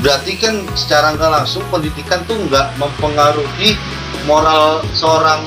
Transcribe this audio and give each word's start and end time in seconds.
berarti 0.00 0.32
kan 0.40 0.64
secara 0.72 1.12
nggak 1.16 1.30
langsung 1.30 1.62
pendidikan 1.68 2.24
tuh 2.24 2.36
nggak 2.48 2.72
mempengaruhi 2.80 3.76
moral 4.24 4.80
seorang 4.96 5.44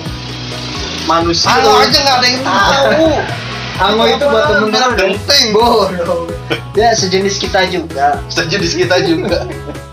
manusia. 1.09 1.49
Halo 1.49 1.81
aja 1.81 1.97
nggak 1.97 2.17
ada 2.21 2.27
yang 2.29 2.43
tahu. 2.45 3.07
Ango 3.83 4.05
itu 4.05 4.25
buat 4.29 4.45
temen 4.53 4.69
temen 4.69 4.91
genteng. 4.93 5.45
bodoh. 5.49 6.29
Dia 6.77 6.93
sejenis 6.93 7.41
kita 7.41 7.65
juga. 7.73 8.21
Sejenis 8.29 8.77
kita 8.77 9.01
juga 9.01 9.49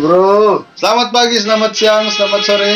bro. 0.00 0.64
Selamat 0.76 1.08
pagi 1.12 1.36
selamat 1.40 1.72
siang 1.72 2.04
selamat 2.12 2.40
sore. 2.44 2.72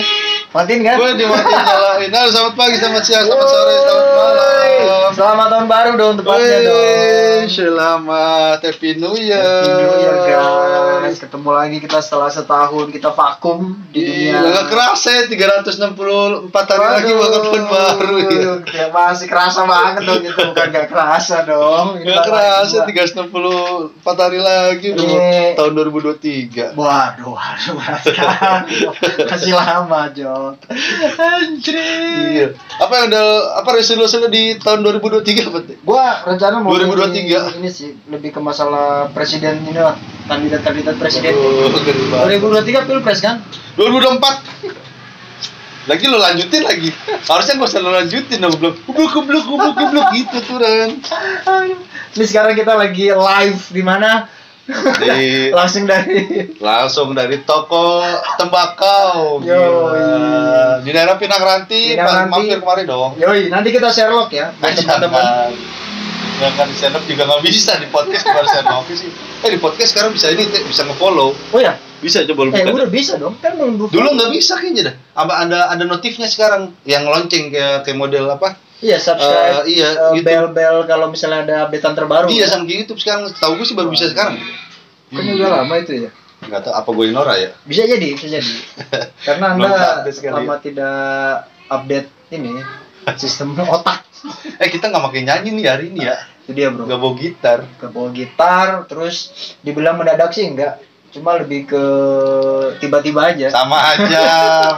Matiin 0.50 0.82
kan? 0.82 0.96
Gue 0.98 1.14
dimatiin 1.14 1.62
nyalain. 1.62 2.10
Halo, 2.10 2.28
selamat 2.34 2.54
pagi 2.58 2.76
selamat 2.80 3.02
siang 3.06 3.24
selamat 3.28 3.48
sore 3.48 3.74
selamat 3.80 4.06
malam 4.16 4.99
selamat 5.10 5.46
tahun 5.50 5.66
baru 5.66 5.90
dong 5.94 6.14
tepatnya 6.18 6.56
Wih, 6.56 6.66
dong 6.66 7.44
selamat 7.48 8.58
Happy 8.62 8.90
New 8.94 9.14
Year 9.16 9.42
Happy 9.42 9.74
New 9.74 9.94
Year 9.98 10.16
guys 10.22 11.16
Ketemu 11.18 11.50
lagi 11.50 11.76
kita 11.78 11.98
setelah 11.98 12.30
setahun 12.30 12.86
Kita 12.88 13.10
vakum 13.10 13.74
di 13.90 14.06
dunia 14.06 14.38
Gila, 14.38 14.48
nggak 14.54 14.66
kerasa 14.70 15.08
ya 15.10 15.22
364 15.26 16.54
hari 16.54 16.86
lagi 16.86 17.10
bakal 17.10 17.40
tahun 17.42 17.64
baru 17.66 18.14
ya 18.16 18.30
ya 18.70 18.86
Masih 18.88 19.26
kerasa 19.26 19.60
banget 19.66 20.02
dong 20.06 20.22
itu 20.22 20.38
Bukan 20.40 20.66
gak 20.70 20.86
kerasa 20.88 21.36
dong 21.42 21.86
Gak 22.00 22.22
kerasa 22.24 22.76
gua. 22.80 23.90
364 24.06 24.22
hari 24.22 24.40
lagi 24.40 24.86
udah 24.94 25.06
Iya. 25.10 25.58
tahun 25.58 25.72
2023 25.74 26.78
Waduh, 26.78 27.34
waduh, 27.34 27.72
berat 27.74 28.02
sekali. 28.04 28.74
Masih 29.26 29.52
lama, 29.54 30.00
Jok. 30.12 30.54
Anjir. 31.18 31.76
Iya. 31.76 32.46
Apa 32.78 32.92
yang 32.94 33.06
udah 33.10 33.26
apa 33.58 33.70
resolusi 33.74 34.16
lu 34.16 34.28
di 34.28 34.54
tahun 34.56 34.80
2023 35.00 35.48
apa? 35.48 35.58
Teh? 35.64 35.76
Gua 35.82 36.04
rencana 36.28 36.60
mau 36.60 36.76
2023. 36.76 37.16
ini, 37.16 37.32
ini 37.64 37.68
sih 37.72 37.96
lebih 38.06 38.30
ke 38.36 38.40
masalah 38.40 39.08
presiden 39.10 39.64
ini 39.64 39.80
lah, 39.80 39.96
kandidat-kandidat 40.28 41.00
presiden. 41.00 41.32
Banget. 41.34 42.38
2023 42.38 42.88
pilpres 42.88 43.20
kan? 43.24 43.40
2024 43.74 44.90
lagi 45.88 46.04
lo 46.12 46.20
lanjutin 46.20 46.60
lagi 46.60 46.92
harusnya 47.24 47.56
usah 47.56 47.80
lo 47.80 47.90
lanjutin 47.96 48.36
dong 48.36 48.52
belum 48.60 48.74
kubluk 48.84 49.10
kubluk 49.16 49.44
kubluk 49.48 49.74
kubluk 49.74 50.06
gitu 50.12 50.36
tuh 50.44 50.60
Ran 50.60 51.00
Ini 52.10 52.24
sekarang 52.26 52.52
kita 52.52 52.74
lagi 52.76 53.08
live 53.08 53.62
di 53.72 53.82
mana? 53.86 54.28
Di- 54.96 55.50
Langsung 55.58 55.84
dari 55.84 56.18
langsung 56.56 57.08
dari 57.12 57.42
toko 57.42 58.00
tembakau 58.36 59.40
Yo, 59.40 59.90
di 60.80 60.90
daerah 60.90 61.14
Pinang 61.14 61.38
Ranti 61.38 61.94
Pinang 61.94 62.08
Ranti. 62.26 62.30
mampir 62.30 62.58
kemari 62.58 62.82
dong 62.84 63.16
Yoi, 63.16 63.48
nanti 63.48 63.68
kita 63.70 63.88
Sherlock 63.88 64.30
ya 64.30 64.54
teman-teman. 64.56 65.52
Ya 66.40 66.48
kan 66.56 66.64
di 66.64 66.74
stand 66.74 66.96
up 66.96 67.04
juga 67.04 67.28
nggak 67.28 67.42
bisa 67.42 67.76
di 67.76 67.86
podcast 67.86 68.24
cuma 68.24 68.40
stand 68.48 68.64
up 68.66 68.88
sih. 68.88 69.12
Eh 69.44 69.50
di 69.52 69.60
podcast 69.60 69.92
sekarang 69.92 70.16
bisa 70.16 70.32
ini 70.32 70.48
bisa 70.48 70.88
nge-follow. 70.88 71.36
Oh 71.36 71.60
ya, 71.60 71.76
Bisa 72.00 72.24
coba 72.24 72.48
lu 72.48 72.50
eh 72.56 72.64
udah 72.64 72.88
bisa 72.88 73.20
dong. 73.20 73.36
Kan 73.44 73.60
belum. 73.60 73.92
Dulu 73.92 74.08
nggak 74.16 74.32
bisa 74.32 74.56
kayaknya 74.56 74.88
dah. 74.88 74.94
Apa 75.20 75.44
ada 75.44 75.68
ada 75.68 75.84
notifnya 75.84 76.24
sekarang 76.24 76.72
yang 76.88 77.04
lonceng 77.04 77.52
kayak 77.52 77.84
kayak 77.84 77.92
model 77.92 78.24
apa? 78.32 78.56
Iya, 78.80 78.96
subscribe. 78.96 79.68
Eh, 79.68 79.76
iya, 79.76 79.88
eh, 79.92 80.12
gitu. 80.16 80.24
bel-bel 80.24 80.88
kalau 80.88 81.12
misalnya 81.12 81.44
ada 81.44 81.56
updatean 81.68 81.92
terbaru. 81.92 82.26
Iya 82.32 82.48
kan? 82.48 82.64
sama 82.64 82.72
YouTube 82.72 83.00
sekarang. 83.00 83.28
Tahu 83.36 83.52
gue 83.60 83.66
sih 83.68 83.76
baru 83.76 83.88
bisa 83.92 84.08
sekarang. 84.08 84.40
Kan 85.12 85.24
udah 85.36 85.48
lama 85.60 85.74
itu 85.76 86.08
ya. 86.08 86.10
Nggak 86.40 86.60
tahu 86.64 86.72
apa 86.72 86.90
gue 86.96 87.04
norak 87.12 87.36
ya. 87.36 87.50
Bisa 87.68 87.82
jadi, 87.84 88.08
bisa 88.16 88.26
jadi. 88.32 88.52
Karena 89.28 89.52
Anda 89.52 89.68
lama 90.08 90.54
tidak 90.64 90.96
update 91.68 92.08
ini 92.32 92.56
sistem 93.20 93.52
otak. 93.60 94.00
Eh 94.60 94.68
kita 94.68 94.92
nggak 94.92 95.00
pakai 95.00 95.24
nyanyi 95.24 95.48
nih 95.56 95.64
hari 95.64 95.84
ini 95.88 96.04
ya. 96.04 96.20
Itu 96.44 96.52
dia, 96.52 96.68
Bro. 96.68 96.84
Nggak 96.84 97.00
bawa 97.00 97.14
gitar. 97.16 97.58
Ke 97.80 97.88
bawa 97.88 98.08
gitar, 98.12 98.84
terus 98.84 99.32
dibilang 99.64 99.96
mendadak 99.96 100.36
sih 100.36 100.44
enggak. 100.44 100.76
Cuma 101.08 101.40
lebih 101.40 101.64
ke 101.64 101.84
tiba-tiba 102.84 103.32
aja. 103.32 103.48
Sama 103.48 103.80
aja. 103.80 104.28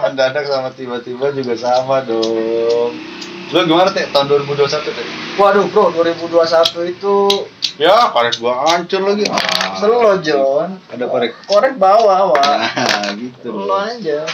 Mendadak 0.07 0.47
sama 0.47 0.71
tiba-tiba 0.71 1.35
juga 1.35 1.59
sama 1.59 2.07
dong. 2.07 2.95
Lu 3.53 3.69
gimana 3.69 3.93
teh 3.93 4.09
tahun 4.09 4.27
2021 4.49 4.97
teh? 4.97 5.07
Waduh, 5.37 5.69
Bro, 5.69 5.93
2021 5.93 6.89
itu 6.89 7.15
Ya, 7.77 8.13
korek 8.13 8.37
gua 8.37 8.69
hancur 8.69 9.01
lagi. 9.01 9.25
selo, 9.77 10.21
John. 10.21 10.77
Ada 10.93 11.09
korek. 11.09 11.33
Korek 11.45 11.81
bawa, 11.81 12.33
Wak. 12.33 12.45
Nah, 12.45 13.09
gitu. 13.21 13.49
Selo 13.49 13.77
aja. 13.77 14.29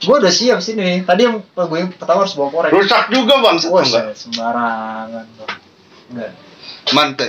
Gue 0.00 0.16
udah 0.16 0.32
siap 0.32 0.58
sih 0.58 0.74
nih. 0.74 1.06
Tadi 1.06 1.22
yang 1.22 1.38
gue 1.44 1.80
pertama 1.94 2.26
harus 2.26 2.34
bawa 2.34 2.50
korek. 2.50 2.70
Rusak 2.74 3.06
juga 3.14 3.38
bang, 3.38 3.56
Wah, 3.70 3.82
enggak? 3.82 4.04
sembarangan, 4.16 5.26
Bang. 5.38 5.50
Enggak. 6.10 6.32
Mante. 6.90 7.28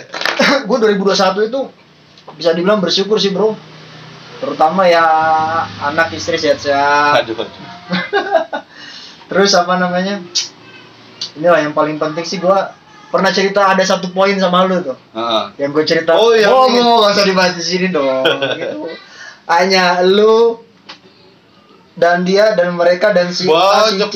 gue 0.65 0.77
2021 0.79 1.45
itu 1.45 1.61
bisa 2.33 2.49
dibilang 2.55 2.81
bersyukur 2.81 3.21
sih 3.21 3.29
bro 3.29 3.53
terutama 4.41 4.89
ya 4.89 5.05
anak 5.83 6.09
istri 6.15 6.33
sehat-sehat 6.33 7.21
Aduh. 7.21 7.45
terus 9.29 9.51
apa 9.53 9.77
namanya 9.77 10.17
inilah 11.33 11.59
yang 11.59 11.71
paling 11.71 11.95
penting 11.95 12.23
sih 12.23 12.37
gue 12.37 12.57
pernah 13.07 13.29
cerita 13.29 13.67
ada 13.67 13.81
satu 13.81 14.09
poin 14.09 14.35
sama 14.35 14.63
lu 14.63 14.79
tuh 14.81 14.97
Heeh. 15.11 15.43
yang 15.59 15.69
gue 15.69 15.83
cerita 15.83 16.15
Oh, 16.15 16.31
yang 16.31 16.49
oh 16.49 16.67
mau 16.67 17.03
gak 17.03 17.13
usah 17.13 17.25
dibahas 17.25 17.53
di 17.53 17.63
sini 17.63 17.87
dong 17.87 18.23
gitu. 18.59 18.87
hanya 19.45 19.99
lu 20.01 20.63
dan 21.91 22.23
dia 22.23 22.55
dan 22.55 22.71
mereka 22.73 23.11
dan 23.11 23.29
si 23.29 23.43
berarti 23.43 24.07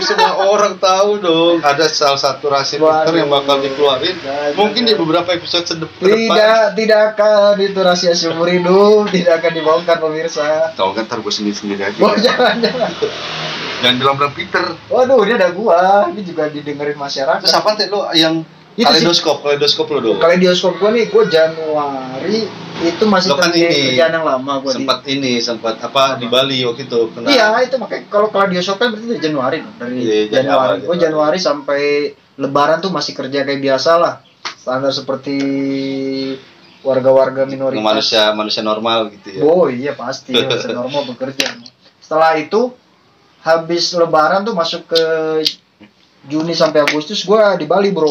semua 0.06 0.38
orang 0.46 0.78
tahu 0.78 1.18
dong. 1.18 1.58
Ada 1.60 1.90
salah 1.90 2.16
satu 2.16 2.46
rahasia 2.46 2.78
Waduh. 2.78 3.04
dokter 3.04 3.14
yang 3.20 3.28
bakal 3.28 3.58
dikeluarin. 3.58 4.14
Jangan. 4.16 4.50
Mungkin 4.54 4.82
di 4.86 4.94
beberapa 4.94 5.34
episode 5.34 5.66
sedep 5.66 5.90
tidak 5.98 6.78
tidak 6.78 7.00
akan 7.12 7.58
itu 7.58 7.74
rahasia 7.76 8.14
seumur 8.14 8.46
hidup 8.46 9.10
tidak 9.10 9.42
akan 9.42 9.50
dibongkar 9.50 9.98
pemirsa 9.98 10.72
Tahu 10.72 10.94
kan 10.94 11.04
ntar 11.04 11.18
gue 11.20 11.32
sendiri-sendiri 11.34 11.82
aja. 11.84 11.98
oh 12.00 12.14
jangan 12.24 12.54
jangan 12.62 12.90
Jangan 13.84 13.96
bilang 13.96 14.14
bilang 14.16 14.32
Peter. 14.32 14.64
Waduh, 14.88 15.20
ini 15.22 15.32
ada 15.34 15.48
gua. 15.50 16.08
Ini 16.08 16.22
juga 16.22 16.48
didengerin 16.48 16.96
masyarakat. 16.96 17.44
Terus 17.44 17.52
apa 17.54 17.70
teh 17.74 17.86
lo 17.86 18.08
yang 18.12 18.40
Itu 18.72 18.82
sih. 18.82 19.04
kaleidoskop, 19.04 19.36
kaleidoskop 19.40 19.86
lo 19.86 19.98
dong. 20.00 20.18
Kaleidoskop 20.18 20.74
gua 20.76 20.90
nih, 20.90 21.06
gua 21.06 21.24
Januari 21.24 22.48
itu 22.82 23.04
masih 23.04 23.28
Lo 23.28 23.36
kan 23.36 23.48
kerja- 23.48 23.70
ini, 23.70 23.94
kerjaan 23.94 24.12
yang 24.12 24.26
lama 24.26 24.52
gua 24.58 24.72
sempat 24.72 24.98
ini 25.06 25.32
sempat 25.38 25.78
apa 25.78 26.16
di 26.16 26.26
Bali 26.26 26.58
waktu 26.60 26.82
itu 26.84 26.98
kena 27.12 27.28
di. 27.28 27.36
Iya, 27.36 27.48
itu 27.62 27.76
makanya 27.76 28.02
kalau 28.08 28.28
kaleidoskop 28.28 28.76
kan 28.76 28.90
berarti 28.90 29.06
dari 29.06 29.22
Januari 29.22 29.56
dong. 29.60 29.76
Dari 29.76 29.94
Iya, 29.94 30.18
Januari, 30.26 30.34
Januari. 30.34 30.76
Gua 30.80 30.96
Januari. 30.96 30.98
Januari 30.98 31.38
sampai 31.38 31.82
lebaran 32.34 32.80
tuh 32.80 32.90
masih 32.90 33.12
kerja 33.12 33.44
kayak 33.44 33.60
biasa 33.60 33.90
lah. 33.94 34.14
Standar 34.56 34.90
seperti 34.90 35.36
warga-warga 36.80 37.44
minoritas. 37.44 37.80
manusia 37.80 38.22
manusia 38.32 38.60
normal 38.60 39.08
gitu 39.10 39.28
ya. 39.30 39.40
Oh 39.42 39.66
iya 39.66 39.92
pasti, 39.94 40.32
manusia 40.32 40.68
normal 40.70 41.06
bekerja. 41.06 41.56
Setelah 41.96 42.36
itu 42.36 42.74
habis 43.44 43.92
lebaran 43.92 44.42
tuh 44.42 44.56
masuk 44.56 44.88
ke 44.88 45.02
Juni 46.24 46.56
sampai 46.56 46.80
Agustus 46.80 47.20
gua 47.28 47.52
di 47.60 47.68
Bali, 47.68 47.92
Bro. 47.92 48.08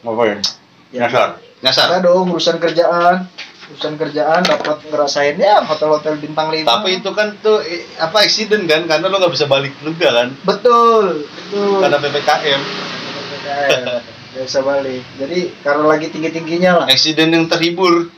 Ngapain? 0.00 0.40
Ya, 0.88 1.04
Nyasar. 1.04 1.36
Nyasar. 1.60 1.86
Ada 1.92 2.08
dong 2.08 2.32
urusan 2.32 2.56
kerjaan, 2.56 3.28
urusan 3.76 4.00
kerjaan 4.00 4.40
dapat 4.40 4.80
ngerasain 4.88 5.36
ya 5.36 5.60
hotel-hotel 5.60 6.16
bintang 6.16 6.48
lima. 6.48 6.64
Tapi 6.64 7.04
itu 7.04 7.10
kan 7.12 7.36
tuh 7.44 7.60
apa 8.00 8.24
accident 8.24 8.64
kan 8.64 8.88
karena 8.88 9.12
lo 9.12 9.20
nggak 9.20 9.34
bisa 9.36 9.44
balik 9.44 9.76
juga 9.84 10.08
kan 10.24 10.28
betul, 10.48 11.28
betul. 11.28 11.84
karena 11.84 11.98
ppkm. 12.00 12.60
Gak 14.36 14.44
bisa 14.44 14.60
balik. 14.60 15.02
Jadi 15.16 15.38
karena 15.64 15.84
lagi 15.88 16.06
tinggi 16.12 16.28
tingginya 16.28 16.84
lah. 16.84 16.86
Accident 16.92 17.32
yang 17.32 17.48
terhibur. 17.48 18.12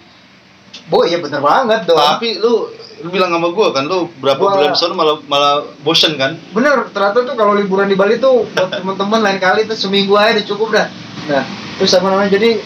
Bo, 0.87 1.05
iya 1.05 1.19
bener 1.19 1.39
banget 1.39 1.85
dong. 1.85 1.97
Tapi 1.97 2.39
lu 2.39 2.69
lu 2.99 3.09
bilang 3.09 3.31
sama 3.31 3.49
gua 3.51 3.71
kan 3.71 3.85
lu 3.85 4.11
berapa 4.19 4.37
Gua- 4.37 4.59
bulan 4.59 4.73
sana 4.73 4.91
malah 4.91 5.21
malah 5.25 5.55
bosen 5.81 6.17
kan? 6.17 6.35
Bener, 6.51 6.89
ternyata 6.91 7.23
tuh 7.23 7.35
kalau 7.35 7.55
liburan 7.55 7.87
di 7.87 7.95
Bali 7.95 8.17
tuh 8.17 8.49
buat 8.49 8.73
temen-temen 8.75 9.21
lain 9.21 9.39
kali 9.39 9.65
tuh 9.65 9.75
seminggu 9.75 10.13
aja 10.15 10.35
udah 10.35 10.47
cukup 10.47 10.69
dah. 10.73 10.87
Nah, 11.29 11.45
terus 11.77 11.93
apa 11.93 12.07
namanya? 12.07 12.33
Jadi 12.33 12.59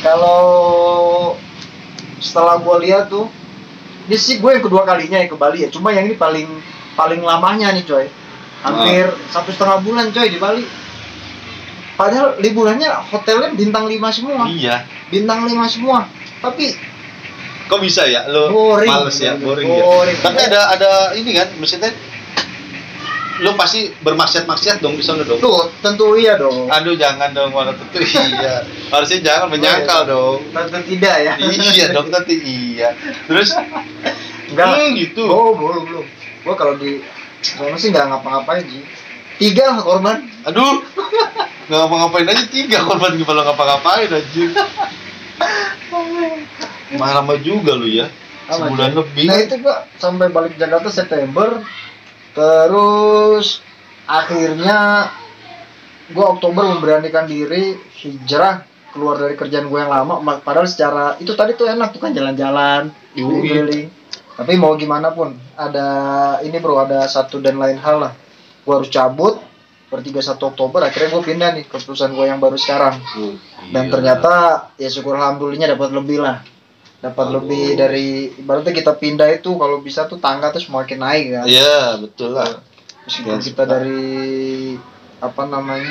kalau 0.00 0.40
setelah 2.18 2.58
gua 2.58 2.78
lihat 2.78 3.06
tuh, 3.06 3.26
ini 4.04 4.16
sih 4.16 4.36
gue 4.36 4.50
yang 4.50 4.60
kedua 4.60 4.82
kalinya 4.82 5.16
ya 5.16 5.26
ke 5.26 5.34
Bali 5.34 5.62
ya. 5.62 5.68
Cuma 5.68 5.90
yang 5.90 6.06
ini 6.06 6.14
paling 6.14 6.46
paling 6.92 7.20
lamanya 7.20 7.70
nih 7.70 7.82
coy. 7.82 8.06
Hampir 8.62 9.10
satu 9.28 9.50
setengah 9.50 9.78
bulan 9.80 10.10
coy 10.10 10.26
di 10.26 10.38
Bali. 10.38 10.64
Padahal 11.92 12.34
liburannya 12.36 12.88
hotelnya 13.08 13.52
bintang 13.52 13.84
5 13.84 13.94
semua, 14.10 14.48
Iya. 14.48 14.86
bintang 15.06 15.44
5 15.44 15.66
semua. 15.66 16.08
Tapi 16.40 16.72
Kok 17.72 17.80
bisa 17.80 18.04
ya 18.04 18.28
lu 18.28 18.52
Boring. 18.52 18.92
males 18.92 19.16
ya, 19.16 19.32
boring, 19.32 19.64
ya. 19.64 19.80
Boring. 19.80 20.18
Tapi 20.20 20.40
ada 20.44 20.76
ada 20.76 20.90
ini 21.16 21.32
kan 21.32 21.48
maksudnya 21.56 21.88
lu 23.40 23.56
pasti 23.56 23.88
bermaksiat-maksiat 24.04 24.84
dong 24.84 25.00
di 25.00 25.00
sana 25.00 25.24
dong. 25.24 25.40
tuh 25.40 25.72
tentu 25.80 26.12
iya 26.20 26.36
dong. 26.36 26.68
Aduh 26.68 26.92
jangan 27.00 27.32
dong 27.32 27.56
malah 27.56 27.72
tentu 27.72 27.96
iya. 28.28 28.60
Harusnya 28.92 29.24
jangan 29.24 29.48
menyangkal 29.48 30.04
dong. 30.04 30.52
Tentu 30.52 30.84
tidak 30.84 31.16
ya. 31.16 31.32
iya 31.40 31.96
dong 31.96 32.12
nanti 32.12 32.36
iya. 32.44 32.92
Terus 33.24 33.56
Enggak. 34.52 34.68
Hmm, 34.68 34.92
gitu. 35.00 35.24
Oh, 35.32 35.56
belum, 35.56 35.88
belum. 35.88 36.04
Gua 36.44 36.54
kalau 36.60 36.76
di 36.76 37.00
sana 37.40 37.72
sih 37.80 37.88
nggak 37.88 38.04
ngapa-ngapain 38.04 38.68
sih. 38.68 38.84
Tiga 39.40 39.72
lah 39.72 39.80
korban. 39.80 40.28
Aduh. 40.44 40.84
Nggak 41.72 41.78
ngapa-ngapain 41.88 42.28
aja 42.28 42.44
tiga 42.52 42.84
korban 42.84 43.16
kepala 43.16 43.48
ngapa-ngapain 43.48 44.12
anjir. 44.12 44.52
Lama 46.94 47.34
juga 47.38 47.72
lu 47.72 47.86
ya. 47.86 48.08
Lama, 48.44 48.68
Sebulan 48.68 48.90
Coy. 48.90 48.98
lebih. 48.98 49.24
Nah 49.26 49.38
itu 49.38 49.54
gua 49.58 49.76
sampai 49.94 50.26
balik 50.28 50.54
Jakarta 50.54 50.88
September, 50.88 51.62
terus 52.32 53.62
akhirnya 54.04 55.08
gua 56.10 56.26
Oktober 56.32 56.66
memberanikan 56.68 57.24
diri 57.24 57.76
hijrah 57.96 58.66
keluar 58.90 59.16
dari 59.16 59.32
kerjaan 59.32 59.66
gue 59.66 59.78
yang 59.78 59.88
lama. 59.88 60.20
Ma- 60.20 60.36
Padahal 60.38 60.68
secara 60.68 61.16
itu 61.16 61.32
tadi 61.32 61.54
tuh 61.54 61.64
enak 61.64 61.92
tuh 61.92 62.00
kan 62.00 62.12
jalan-jalan, 62.12 62.92
keliling. 63.14 63.88
Tapi 64.32 64.52
mau 64.54 64.76
gimana 64.76 65.12
pun 65.12 65.32
ada 65.54 65.86
ini 66.40 66.56
bro 66.56 66.76
ada 66.78 67.04
satu 67.06 67.38
dan 67.38 67.56
lain 67.56 67.78
hal 67.78 68.00
lah. 68.00 68.12
Gua 68.62 68.78
harus 68.78 68.88
cabut 68.88 69.40
per 69.86 70.00
31 70.00 70.24
Oktober 70.46 70.80
akhirnya 70.82 71.08
gue 71.10 71.22
pindah 71.22 71.48
nih 71.52 71.64
ke 71.64 71.76
perusahaan 71.76 72.08
gue 72.08 72.24
yang 72.24 72.40
baru 72.40 72.56
sekarang 72.56 72.96
Oh, 73.12 73.36
dan 73.68 73.84
iya. 73.84 73.92
ternyata 73.92 74.32
ya 74.80 74.88
syukur 74.88 75.20
alhamdulillahnya 75.20 75.76
dapat 75.76 75.92
lebih 75.92 76.16
lah 76.16 76.40
dapat 77.02 77.24
Aduh. 77.26 77.34
lebih 77.36 77.64
dari 77.74 78.06
ibaratnya 78.32 78.70
kita 78.70 78.94
pindah 78.94 79.26
itu 79.28 79.50
kalau 79.52 79.82
bisa 79.82 80.06
tuh 80.06 80.16
tangga 80.16 80.48
tuh 80.48 80.62
semakin 80.62 80.98
naik 80.98 81.24
kan 81.32 81.44
Iya, 81.44 81.98
betul 81.98 82.30
lah. 82.32 82.62
meskipun 83.02 83.36
Ya, 83.36 83.42
kita 83.42 83.62
dari 83.66 84.78
apa 85.18 85.42
namanya 85.44 85.90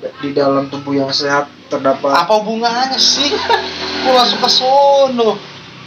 di 0.00 0.32
dalam 0.32 0.72
tubuh 0.72 0.96
yang 0.96 1.12
sehat 1.12 1.44
terdapat 1.68 2.08
Apa 2.08 2.40
hubungannya 2.40 2.96
sih? 2.96 3.28
Kok 4.02 4.12
langsung 4.16 4.40
ke 4.40 4.48
sono? 4.48 5.36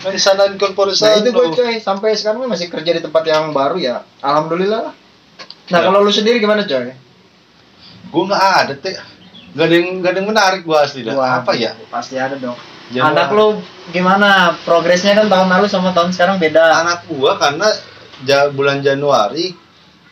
Main 0.03 0.19
sana 0.19 0.45
di 0.45 0.59
korporat 0.59 0.93
nah 0.99 1.15
itu 1.15 1.31
gue 1.31 1.47
coy 1.49 1.79
sampai 1.79 2.11
sekarang 2.13 2.43
masih 2.45 2.67
kerja 2.67 2.91
di 2.91 3.01
tempat 3.01 3.23
yang 3.23 3.49
baru 3.49 3.79
ya 3.79 4.03
alhamdulillah 4.19 4.91
lah. 4.91 4.93
nah 5.71 5.79
Ya. 5.79 5.87
kalau 5.87 6.03
lu 6.03 6.11
sendiri 6.11 6.37
gimana 6.37 6.61
coy 6.61 6.91
Gue 8.11 8.23
nggak 8.27 8.43
ada 8.61 8.73
teh. 8.75 8.93
Gak 9.53 9.65
ada 9.65 9.73
yang 9.73 10.01
gak 10.01 10.11
ada 10.11 10.17
yang 10.19 10.29
menarik 10.29 10.61
gua 10.61 10.83
asli 10.83 11.01
dah. 11.01 11.13
Apa 11.15 11.55
ya? 11.55 11.73
pasti 11.87 12.19
ada 12.19 12.35
dong 12.35 12.53
Januari. 12.91 13.11
anak 13.15 13.27
lu 13.31 13.47
gimana? 13.89 14.29
Progresnya 14.65 15.15
kan 15.15 15.31
tahun 15.31 15.47
lalu 15.47 15.65
sama 15.71 15.95
tahun 15.95 16.11
sekarang 16.11 16.41
beda. 16.41 16.83
Anak 16.83 17.07
gua 17.07 17.39
karena 17.39 17.67
ja- 18.23 18.51
bulan 18.51 18.83
Januari 18.83 19.55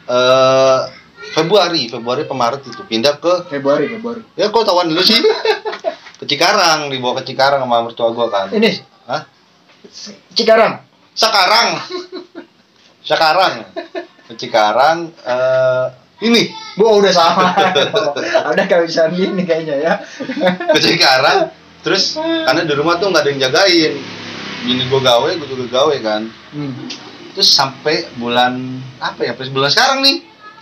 eh 0.07 0.79
Februari, 1.31 1.87
Februari 1.87 2.25
ke 2.25 2.33
Maret 2.33 2.61
itu 2.65 2.81
pindah 2.83 3.15
ke 3.17 3.47
Februari 3.47 3.87
Februari. 3.87 4.21
Ya 4.35 4.49
kok 4.49 4.63
tawan 4.63 4.89
dulu 4.89 4.99
sih. 4.99 5.19
Ke 6.21 6.29
Cikarang 6.29 6.93
dibawa 6.93 7.17
ke 7.17 7.33
Cikarang 7.33 7.65
sama 7.65 7.81
mertua 7.81 8.13
gua 8.13 8.29
kan. 8.29 8.53
Ini? 8.53 8.77
Hah? 9.09 9.25
Cikarang? 10.37 10.77
Sekarang. 11.17 11.81
Sekarang. 13.01 13.65
Ke 14.29 14.33
Cikarang 14.37 15.09
eh 15.17 15.85
ini. 16.21 16.53
Gua 16.77 17.01
udah 17.01 17.09
sama. 17.09 17.57
Ada 18.53 18.69
kehabisan 18.69 19.13
gini 19.13 19.41
kayaknya 19.41 19.75
ya. 19.81 19.93
Ke 20.69 20.77
Cikarang 20.77 21.49
terus 21.81 22.17
karena 22.17 22.61
di 22.65 22.73
rumah 22.73 22.97
tuh 22.97 23.09
nggak 23.09 23.23
ada 23.25 23.29
yang 23.29 23.41
jagain. 23.49 23.93
Bini 24.61 24.83
gua 24.87 25.01
gawe 25.01 25.29
gua 25.37 25.47
juga 25.49 25.65
gawe 25.69 25.95
kan. 26.01 26.21
Hmm. 26.53 26.87
terus 27.31 27.47
sampai 27.47 28.11
bulan 28.19 28.83
apa 28.99 29.23
ya 29.23 29.33
bulan 29.33 29.71
sekarang 29.71 30.03
nih. 30.03 30.17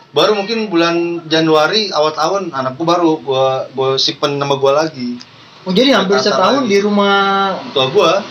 Baru 0.09 0.33
mungkin 0.33 0.73
bulan 0.73 1.25
Januari 1.29 1.93
awal 1.93 2.13
tahun 2.13 2.53
anakku 2.53 2.81
baru 2.85 3.19
gua 3.21 3.67
gua 3.73 3.97
simpen 3.99 4.39
nama 4.39 4.55
gua 4.55 4.85
lagi. 4.85 5.19
Oh 5.67 5.73
jadi 5.75 5.97
hampir 5.99 6.21
setahun 6.21 6.65
lagi. 6.65 6.71
di 6.71 6.77
rumah 6.81 7.57
tua 7.73 7.89
gua 7.89 8.23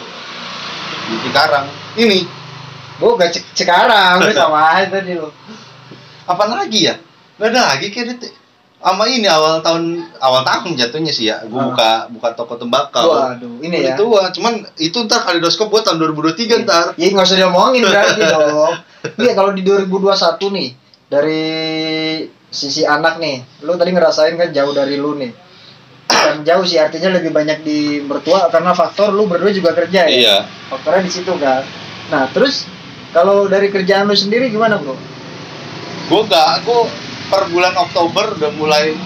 di 1.09 1.17
Cikarang. 1.29 1.67
Ini. 1.99 2.21
Gua 2.99 3.15
gak 3.15 3.31
cek 3.31 3.45
Cikarang 3.55 4.19
udah 4.19 4.35
sama 4.43 4.59
aja 4.75 4.91
tadi 4.91 5.15
lo 5.15 5.31
apa 6.29 6.45
lagi 6.45 6.81
ya? 6.85 6.95
Nggak 7.41 7.49
ada 7.57 7.61
lagi 7.73 7.87
kayak 7.89 8.21
itu 8.21 8.29
sama 8.79 9.11
ini 9.11 9.27
awal 9.27 9.59
tahun 9.59 10.07
awal 10.23 10.47
tahun 10.47 10.79
jatuhnya 10.79 11.11
sih 11.11 11.27
ya. 11.27 11.43
Gua 11.51 11.59
Ah. 11.59 11.65
buka 11.71 11.91
buka 12.15 12.29
toko 12.33 12.55
tembakau. 12.55 13.11
Waduh 13.11 13.59
ini 13.59 13.83
ya. 13.83 13.99
itu 13.99 14.05
cuman 14.07 14.63
itu 14.79 14.95
ntar 15.05 15.27
kalidoskop 15.27 15.67
buat 15.67 15.83
tahun 15.83 15.99
2023 15.99 16.63
ntar. 16.63 16.95
Ya 16.95 17.11
nggak 17.11 17.27
usah 17.27 17.37
diomongin 17.37 17.83
berarti 17.83 18.23
dong. 18.33 18.75
Iya 19.19 19.33
kalau 19.35 19.51
di 19.51 19.63
2021 19.63 20.55
nih 20.55 20.69
dari 21.11 21.43
sisi 22.49 22.87
anak 22.87 23.19
nih 23.19 23.43
lu 23.61 23.75
tadi 23.75 23.91
ngerasain 23.91 24.39
kan 24.39 24.49
jauh 24.49 24.71
dari 24.71 24.95
lu 24.95 25.19
nih. 25.19 25.35
Kan 26.09 26.41
jauh 26.43 26.63
sih 26.63 26.79
artinya 26.79 27.19
lebih 27.19 27.35
banyak 27.35 27.61
di 27.61 27.99
mertua 28.01 28.47
karena 28.49 28.73
faktor 28.73 29.11
lu 29.11 29.27
berdua 29.27 29.51
juga 29.51 29.75
kerja 29.75 30.07
ya. 30.07 30.15
Iya. 30.15 30.37
Faktornya 30.71 31.03
di 31.03 31.11
situ 31.11 31.35
kan. 31.35 31.67
Nah 32.09 32.31
terus 32.31 32.63
kalau 33.11 33.51
dari 33.51 33.69
kerjaan 33.69 34.07
lu 34.07 34.15
sendiri 34.15 34.49
gimana 34.49 34.79
bro? 34.79 34.95
Gua 36.07 36.23
gak 36.25 36.63
gua 36.63 36.87
per 37.29 37.43
bulan 37.47 37.75
Oktober 37.75 38.35
udah 38.35 38.51
mulai 38.55 38.97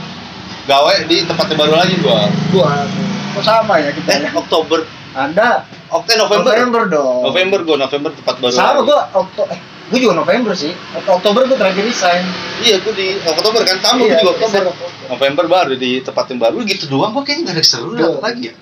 gawe 0.65 0.95
di 1.05 1.23
tempat 1.23 1.47
yang 1.49 1.59
baru 1.61 1.75
lagi 1.77 1.95
gua. 1.99 2.31
Gua 2.49 2.87
kok 3.33 3.43
sama 3.43 3.75
ya 3.77 3.91
kita 3.91 4.11
eh 4.13 4.21
ya? 4.23 4.31
Oktober. 4.33 4.85
Anda 5.13 5.67
Oktober 5.89 6.17
November. 6.23 6.53
November 6.55 6.83
dong. 6.89 7.21
November 7.25 7.59
gua 7.63 7.77
November 7.81 8.11
tempat 8.13 8.35
baru 8.39 8.53
sama 8.53 8.71
lagi. 8.73 8.87
gua 8.87 9.01
Okto 9.13 9.43
eh 9.47 9.59
gua 9.89 9.99
juga 9.99 10.15
November 10.17 10.53
sih. 10.55 10.73
Ok- 10.95 11.11
Oktober 11.13 11.43
gua 11.45 11.59
terakhir 11.59 11.83
resign. 11.83 12.23
Iya 12.61 12.77
gua 12.79 12.93
di 12.93 13.07
Oktober 13.21 13.61
kan 13.63 13.77
tamu 13.81 14.07
Iya, 14.07 14.17
juga 14.17 14.31
Oktober. 14.37 14.63
Oktober. 14.71 14.91
November 15.09 15.45
baru 15.51 15.75
di 15.75 15.91
tempat 16.01 16.25
yang 16.29 16.41
baru 16.41 16.59
gitu 16.63 16.85
doang 16.89 17.11
gua 17.11 17.23
kayaknya 17.23 17.45
gak 17.45 17.57
ada 17.59 17.65
seru 17.65 17.91
Iya. 17.93 18.09
lagi 18.19 18.43
ya? 18.49 18.55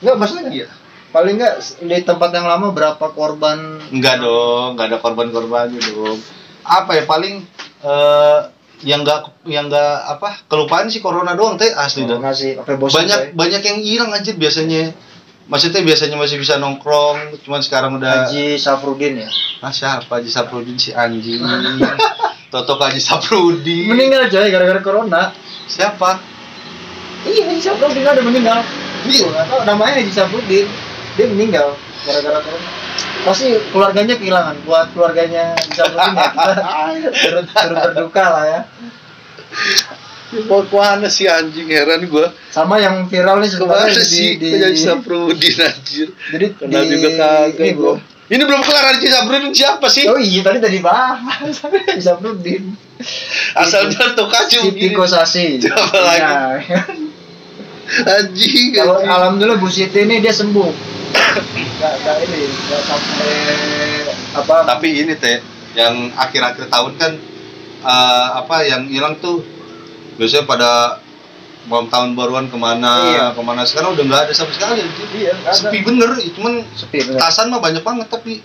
Enggak 0.00 0.16
maksudnya 0.16 0.44
Iya. 0.48 0.68
paling 1.10 1.34
enggak 1.36 1.54
di 1.78 2.02
tempat 2.02 2.30
yang 2.32 2.46
lama 2.48 2.66
berapa 2.70 3.06
korban? 3.06 3.58
Enggak 3.88 4.18
dong 4.18 4.74
enggak 4.74 4.86
ada 4.88 4.98
korban-korbannya 4.98 5.78
dong 5.84 6.18
apa 6.64 6.90
ya 6.92 7.04
paling 7.04 7.44
eh 7.84 8.40
yang 8.84 9.00
enggak 9.02 9.32
yang 9.48 9.72
enggak 9.72 10.04
apa 10.04 10.44
kelupaan 10.46 10.92
sih 10.92 11.00
corona 11.00 11.32
doang 11.32 11.56
teh 11.56 11.72
asli 11.72 12.04
dah. 12.04 12.20
ngasih 12.20 12.60
apa 12.60 12.76
bosan 12.76 13.04
banyak 13.04 13.20
banyak 13.32 13.62
yang 13.64 13.78
hilang 13.80 14.10
aja 14.12 14.30
biasanya. 14.36 14.92
Maksudnya 15.44 15.84
biasanya 15.84 16.16
masih 16.16 16.40
bisa 16.40 16.56
nongkrong 16.56 17.36
cuman 17.44 17.60
sekarang 17.60 18.00
udah 18.00 18.32
Haji 18.32 18.56
Safrudin 18.56 19.20
ya? 19.20 19.28
Ah 19.60 19.68
siapa 19.68 20.08
Haji 20.08 20.32
Saprudin 20.32 20.76
si 20.80 20.96
anjing? 20.96 21.44
Toto 22.52 22.80
Haji 22.80 22.96
Saprudin 22.96 23.92
meninggal 23.92 24.32
coy 24.32 24.48
gara-gara 24.48 24.80
corona. 24.80 25.36
Siapa? 25.68 26.16
Iya 27.28 27.44
Haji 27.52 27.60
Safrudin 27.60 28.08
ada 28.08 28.24
meninggal. 28.24 28.64
Iya. 29.04 29.28
Nggak 29.28 29.44
tahu 29.52 29.60
namanya 29.68 29.92
Haji 30.00 30.12
Safrudin 30.16 30.64
dia 31.20 31.26
meninggal 31.28 31.76
gara-gara 32.08 32.40
corona 32.40 32.83
pasti 33.22 33.54
keluarganya 33.70 34.14
kehilangan. 34.18 34.56
Buat 34.66 34.90
keluarganya 34.90 35.54
Haji 35.54 35.70
Safrudin 35.70 36.14
ya. 36.18 36.28
Kita 36.34 37.12
turut, 37.22 37.46
turut 37.46 37.76
berduka 37.78 38.24
lah 38.26 38.44
ya. 38.50 38.60
Pokoknya 40.34 41.06
si 41.06 41.30
anjing 41.30 41.70
heran 41.70 42.02
gua. 42.10 42.34
Sama 42.50 42.82
yang 42.82 43.06
viral 43.06 43.38
nih 43.38 43.54
Ke 43.54 43.62
mana 43.62 43.86
sebenarnya 43.86 44.02
sih 44.02 44.34
di, 44.34 44.50
di, 44.50 44.58
Haji 44.58 44.82
Saprudin 44.82 45.56
anjir? 45.62 46.08
Jadi 46.34 46.46
Kenal 46.58 46.82
di, 46.82 46.90
juga 46.98 47.08
kagak 47.14 47.62
ini 47.62 47.70
gua. 47.78 47.94
Ini 48.24 48.42
belum 48.42 48.60
kelar 48.66 48.84
Haji 48.96 49.06
Saprudin 49.06 49.52
siapa 49.54 49.86
sih? 49.86 50.04
oh 50.10 50.18
iya 50.18 50.40
tadi 50.42 50.58
tadi 50.58 50.78
bahas. 50.82 51.54
Haji 51.62 52.02
Safrudin 52.02 52.64
Asalnya 53.54 54.14
tuh 54.18 54.26
kacau 54.26 54.70
gini 54.74 54.90
Kosasi. 54.90 55.62
Siapa 55.62 55.98
lagi? 56.02 56.22
Iya. 56.66 56.80
Anjing 58.16 58.72
Kalau 58.72 58.96
anjing. 58.98 59.12
alhamdulillah 59.12 59.58
Bu 59.60 59.68
Siti 59.70 60.02
ini 60.02 60.18
dia 60.18 60.32
sembuh. 60.34 61.03
Gak, 61.74 61.92
gak 62.00 62.16
ini, 62.22 62.40
gak 62.66 62.82
sampai 62.82 63.34
apa? 64.32 64.56
Tapi 64.66 64.88
ini 64.96 65.14
teh 65.14 65.38
yang 65.74 66.10
akhir-akhir 66.12 66.66
tahun 66.68 66.92
kan 66.96 67.12
eh, 67.82 68.26
apa 68.34 68.56
yang 68.62 68.86
hilang 68.86 69.18
tuh 69.18 69.42
biasanya 70.14 70.46
pada 70.46 70.70
bom 71.64 71.88
tahun 71.88 72.12
baruan 72.12 72.46
ke 72.46 72.54
mana 72.54 72.92
Iya. 73.04 73.26
ke 73.32 73.40
mana 73.40 73.64
sekarang 73.64 73.92
udah 73.92 74.04
nggak 74.04 74.22
ada 74.28 74.32
sama 74.32 74.52
sekali. 74.52 74.84
Iya, 75.12 75.32
nggak 75.34 75.48
ada. 75.48 75.58
sepi 75.58 75.78
bener 75.80 76.10
cuman 76.30 76.52
sepi. 76.72 76.98
bener. 77.02 77.18
tasan 77.18 77.48
mah 77.48 77.58
banyak 77.58 77.80
banget 77.80 78.08
tapi 78.08 78.44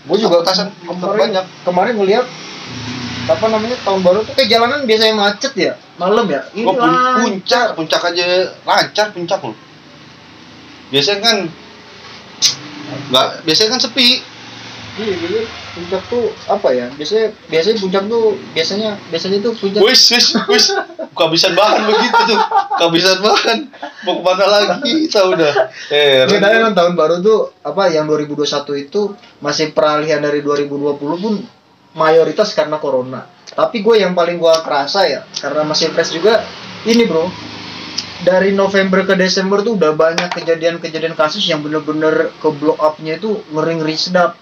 Gue 0.00 0.16
juga 0.16 0.40
tasan 0.40 0.72
kemarin 0.80 1.20
banyak 1.20 1.44
kemarin 1.62 1.94
ngeliat 1.94 2.26
apa 3.28 3.46
namanya 3.46 3.76
tahun 3.84 4.00
baru 4.00 4.18
tuh 4.24 4.32
kayak 4.32 4.48
jalanan 4.48 4.80
biasanya 4.82 5.14
macet 5.14 5.52
ya 5.54 5.72
malam 5.94 6.24
ya 6.26 6.40
ini 6.50 6.64
puncak 6.66 7.76
puncak 7.76 8.00
aja 8.02 8.24
lancar 8.64 9.06
puncak 9.12 9.38
loh 9.38 9.54
biasanya 10.88 11.20
kan 11.20 11.36
nggak 13.10 13.46
biasanya 13.46 13.70
kan 13.76 13.80
sepi. 13.82 14.22
Iya 14.98 15.46
puncak 15.72 16.02
tuh 16.10 16.34
apa 16.50 16.68
ya? 16.74 16.90
Biasanya 16.98 17.32
biasanya 17.46 17.76
puncak 17.78 18.02
tuh 18.10 18.26
biasanya 18.52 18.90
biasanya 19.08 19.38
tuh 19.38 19.52
puncak. 19.54 19.80
Wis 19.80 20.02
wis 20.10 20.26
wis. 20.50 20.64
Kehabisan 21.14 21.54
bahan 21.54 21.86
begitu 21.86 22.20
tuh. 22.26 22.40
Kehabisan 22.76 23.18
bahan. 23.22 23.58
Mau 24.04 24.18
ke 24.18 24.22
mana 24.26 24.46
lagi? 24.50 25.06
Tahu 25.06 25.30
dah. 25.38 25.54
Eh 25.94 26.26
Kita 26.26 26.46
kan 26.46 26.74
tahun 26.74 26.94
baru 26.98 27.22
tuh 27.22 27.54
apa 27.62 27.88
yang 27.88 28.10
2021 28.10 28.86
itu 28.90 29.14
masih 29.38 29.70
peralihan 29.70 30.18
dari 30.20 30.42
2020 30.42 30.98
pun 30.98 31.34
mayoritas 31.94 32.52
karena 32.52 32.82
corona. 32.82 33.26
Tapi 33.50 33.82
gue 33.82 34.02
yang 34.02 34.14
paling 34.14 34.38
gue 34.38 34.54
kerasa 34.62 35.06
ya 35.06 35.20
karena 35.38 35.62
masih 35.66 35.90
fresh 35.94 36.18
juga 36.18 36.42
ini 36.86 37.06
bro. 37.06 37.30
Dari 38.20 38.52
November 38.52 39.08
ke 39.08 39.16
Desember 39.16 39.64
tuh 39.64 39.80
udah 39.80 39.96
banyak 39.96 40.28
kejadian-kejadian 40.36 41.16
kasus 41.16 41.40
yang 41.48 41.64
bener-bener 41.64 42.28
ke 42.36 42.48
blow 42.52 42.76
up-nya 42.76 43.16
itu 43.16 43.40
ngeri-ngeri 43.48 43.96
sedap. 43.96 44.36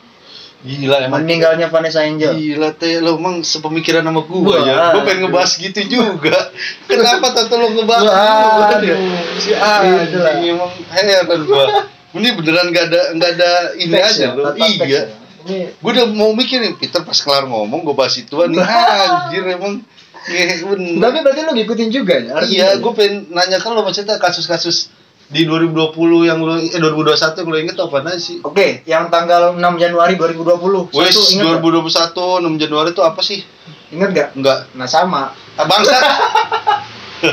Gila 0.59 1.07
emang. 1.07 1.23
meninggalnya 1.23 1.71
Vanessa 1.71 2.03
Angel 2.03 2.35
Gila 2.35 2.75
teh 2.75 2.99
lo 2.99 3.15
emang 3.15 3.47
sepemikiran 3.47 4.03
sama 4.03 4.27
gua 4.27 4.59
Wah, 4.59 4.67
ya. 4.67 4.75
Gua 4.91 5.03
pengen 5.07 5.31
ngebahas 5.31 5.53
gitu 5.55 5.81
juga. 5.87 6.51
Kenapa 6.91 7.31
tante 7.31 7.55
lo 7.55 7.71
ngebahas 7.79 8.03
Wah, 8.03 8.75
gitu 8.75 8.87
ya? 8.91 8.97
aduh. 8.99 9.15
Si 9.39 9.51
Itulah. 9.55 10.35
anjing 10.35 10.59
emang 10.59 10.71
heran 10.91 11.41
gua. 11.47 11.65
Ini 12.19 12.29
beneran 12.35 12.75
gak 12.75 12.89
ada 12.89 13.03
nggak 13.15 13.31
ada 13.37 13.51
ini 13.77 13.95
aja 13.95 14.33
ya, 14.33 14.35
lo. 14.35 14.51
Iya. 14.57 15.03
ya. 15.47 15.69
Gue 15.79 15.91
udah 15.93 16.09
mau 16.11 16.33
mikir 16.35 16.59
nih 16.59 16.75
Peter 16.75 17.05
pas 17.05 17.17
kelar 17.21 17.45
ngomong 17.47 17.85
gue 17.85 17.95
bahas 17.95 18.17
ituan 18.17 18.49
nih 18.53 18.61
anjir 18.65 19.45
emang 19.49 19.81
Iya, 20.29 20.63
bener. 20.71 21.01
tapi 21.01 21.17
berarti 21.25 21.41
lu 21.43 21.53
ngikutin 21.55 21.89
juga 21.89 22.15
ya 22.17 22.35
Iya, 22.43 22.67
ya? 22.77 22.79
gue 22.79 22.93
pengen 22.93 23.33
nanya 23.33 23.59
kan 23.59 23.73
lo 23.73 23.83
maksudnya 23.83 24.17
kasus-kasus 24.17 24.93
di 25.29 25.45
2020 25.45 25.93
yang 26.25 26.41
lo 26.41 26.57
eh 26.57 26.81
2021 26.81 27.37
yang 27.37 27.49
lo 27.53 27.57
inget 27.59 27.77
apa 27.77 28.01
aja 28.01 28.17
sih? 28.17 28.41
Oke, 28.41 28.81
yang 28.85 29.13
tanggal 29.13 29.53
6 29.53 29.61
Januari 29.77 30.17
2020. 30.17 30.89
Wes 30.91 31.13
Satu 31.13 31.21
ingat 31.37 31.61
2021 31.61 32.49
6 32.49 32.57
Januari 32.57 32.89
itu 32.93 33.03
apa 33.05 33.21
sih? 33.21 33.45
gak? 33.45 33.93
Ingat 33.93 34.11
gak? 34.13 34.29
Enggak. 34.37 34.59
Nah 34.73 34.89
sama. 34.89 35.37
Ah, 35.57 35.69
bangsat. 35.69 36.01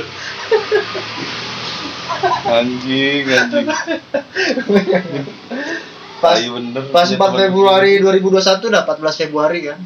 anjing, 2.48 3.24
anjing. 3.26 3.68
Pas 6.16 6.36
Ayo 6.40 6.58
bener. 6.58 6.84
pas 6.90 7.06
Punya 7.06 7.16
4 7.16 7.22
teman 7.22 7.40
Februari 7.44 7.92
2021 8.00 8.72
udah 8.72 8.82
14 8.84 9.22
Februari 9.22 9.60
kan. 9.68 9.80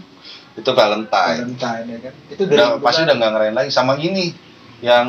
Itu 0.59 0.71
Valentine. 0.75 1.55
Valentine 1.55 1.85
ya 1.87 1.97
kan. 2.03 2.13
Itu 2.29 2.41
Udah 2.45 2.67
2021. 2.79 2.85
pasti 2.85 2.99
udah 3.07 3.15
nggak 3.15 3.31
ngerayain 3.33 3.55
lagi 3.55 3.71
sama 3.71 3.93
ini 3.97 4.25
yang 4.79 5.07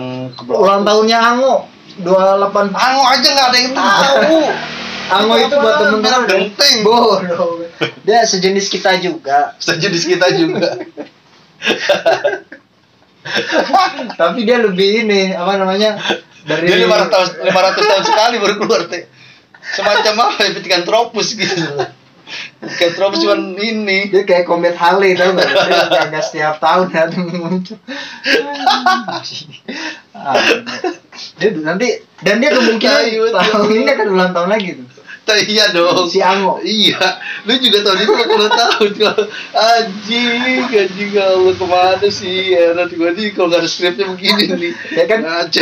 ulang 0.50 0.82
tahunnya 0.82 1.18
Ango 1.18 1.70
28 2.02 2.74
Ango 2.74 3.02
aja 3.06 3.28
nggak 3.34 3.48
ada 3.50 3.58
yang 3.58 3.72
tahu. 3.74 4.40
Ango 5.10 5.34
itu 5.42 5.54
buat 5.58 5.74
temen-temen 5.82 6.22
genteng. 6.30 6.76
Bodoh. 6.86 7.66
Dia 8.06 8.22
sejenis 8.22 8.70
kita 8.70 8.94
juga. 9.02 9.58
Sejenis 9.58 10.06
kita 10.06 10.26
juga. 10.38 10.70
Tapi 14.20 14.38
dia 14.48 14.56
lebih 14.62 15.04
ini 15.04 15.36
apa 15.36 15.60
namanya? 15.60 16.00
Dari 16.40 16.72
Dia 16.72 16.88
500 16.88 17.12
tahun 17.12 17.28
500 17.52 17.90
tahun 17.90 18.04
sekali 18.06 18.34
baru 18.40 18.54
keluar 18.56 18.82
teh. 18.88 19.04
Semacam 19.76 20.32
apa 20.32 20.40
ya 20.40 20.50
Pithecanthropus 20.56 21.36
gitu. 21.36 21.68
Pithecanthropus 22.60 23.18
cuman 23.24 23.56
ini. 23.56 24.08
dia 24.08 24.22
kayak 24.22 24.46
komet 24.46 24.76
Halley 24.76 25.16
tau 25.16 25.32
gak? 25.34 25.48
Dia 25.48 25.86
kagak 25.88 26.22
setiap 26.22 26.56
tahun 26.62 26.86
datang 26.92 27.26
muncul. 27.28 27.78
Ah, 30.10 30.36
dia 31.40 31.48
nanti 31.64 31.96
dan 32.20 32.44
dia 32.44 32.52
kemungkinan 32.52 33.08
Ayo, 33.08 33.32
tahun 33.32 33.72
ayo. 33.72 33.72
ini 33.72 33.88
akan 33.88 34.08
ulang 34.12 34.30
tahun 34.36 34.48
lagi 34.52 34.68
tuh. 34.76 34.99
Tuh, 35.30 35.46
iya 35.46 35.64
dong. 35.70 36.10
Si 36.10 36.18
Ango. 36.18 36.58
Iya. 36.58 36.98
Lu 37.46 37.54
juga 37.62 37.78
tahun 37.86 37.98
itu 38.02 38.12
kalau 38.18 38.48
tahu 38.50 38.82
kalau 38.98 39.24
anjing, 39.54 40.66
anjing 40.66 41.10
kalau 41.14 41.54
ke 41.54 41.66
mana 41.70 42.08
sih? 42.10 42.58
Enak 42.58 42.90
gua 42.98 43.14
nih 43.14 43.30
kalau 43.30 43.46
nggak 43.46 43.62
ada 43.62 43.70
skripnya 43.70 44.10
begini 44.10 44.44
nih. 44.58 44.72
Ya 44.90 45.04
kan? 45.06 45.22
Ngaco 45.22 45.60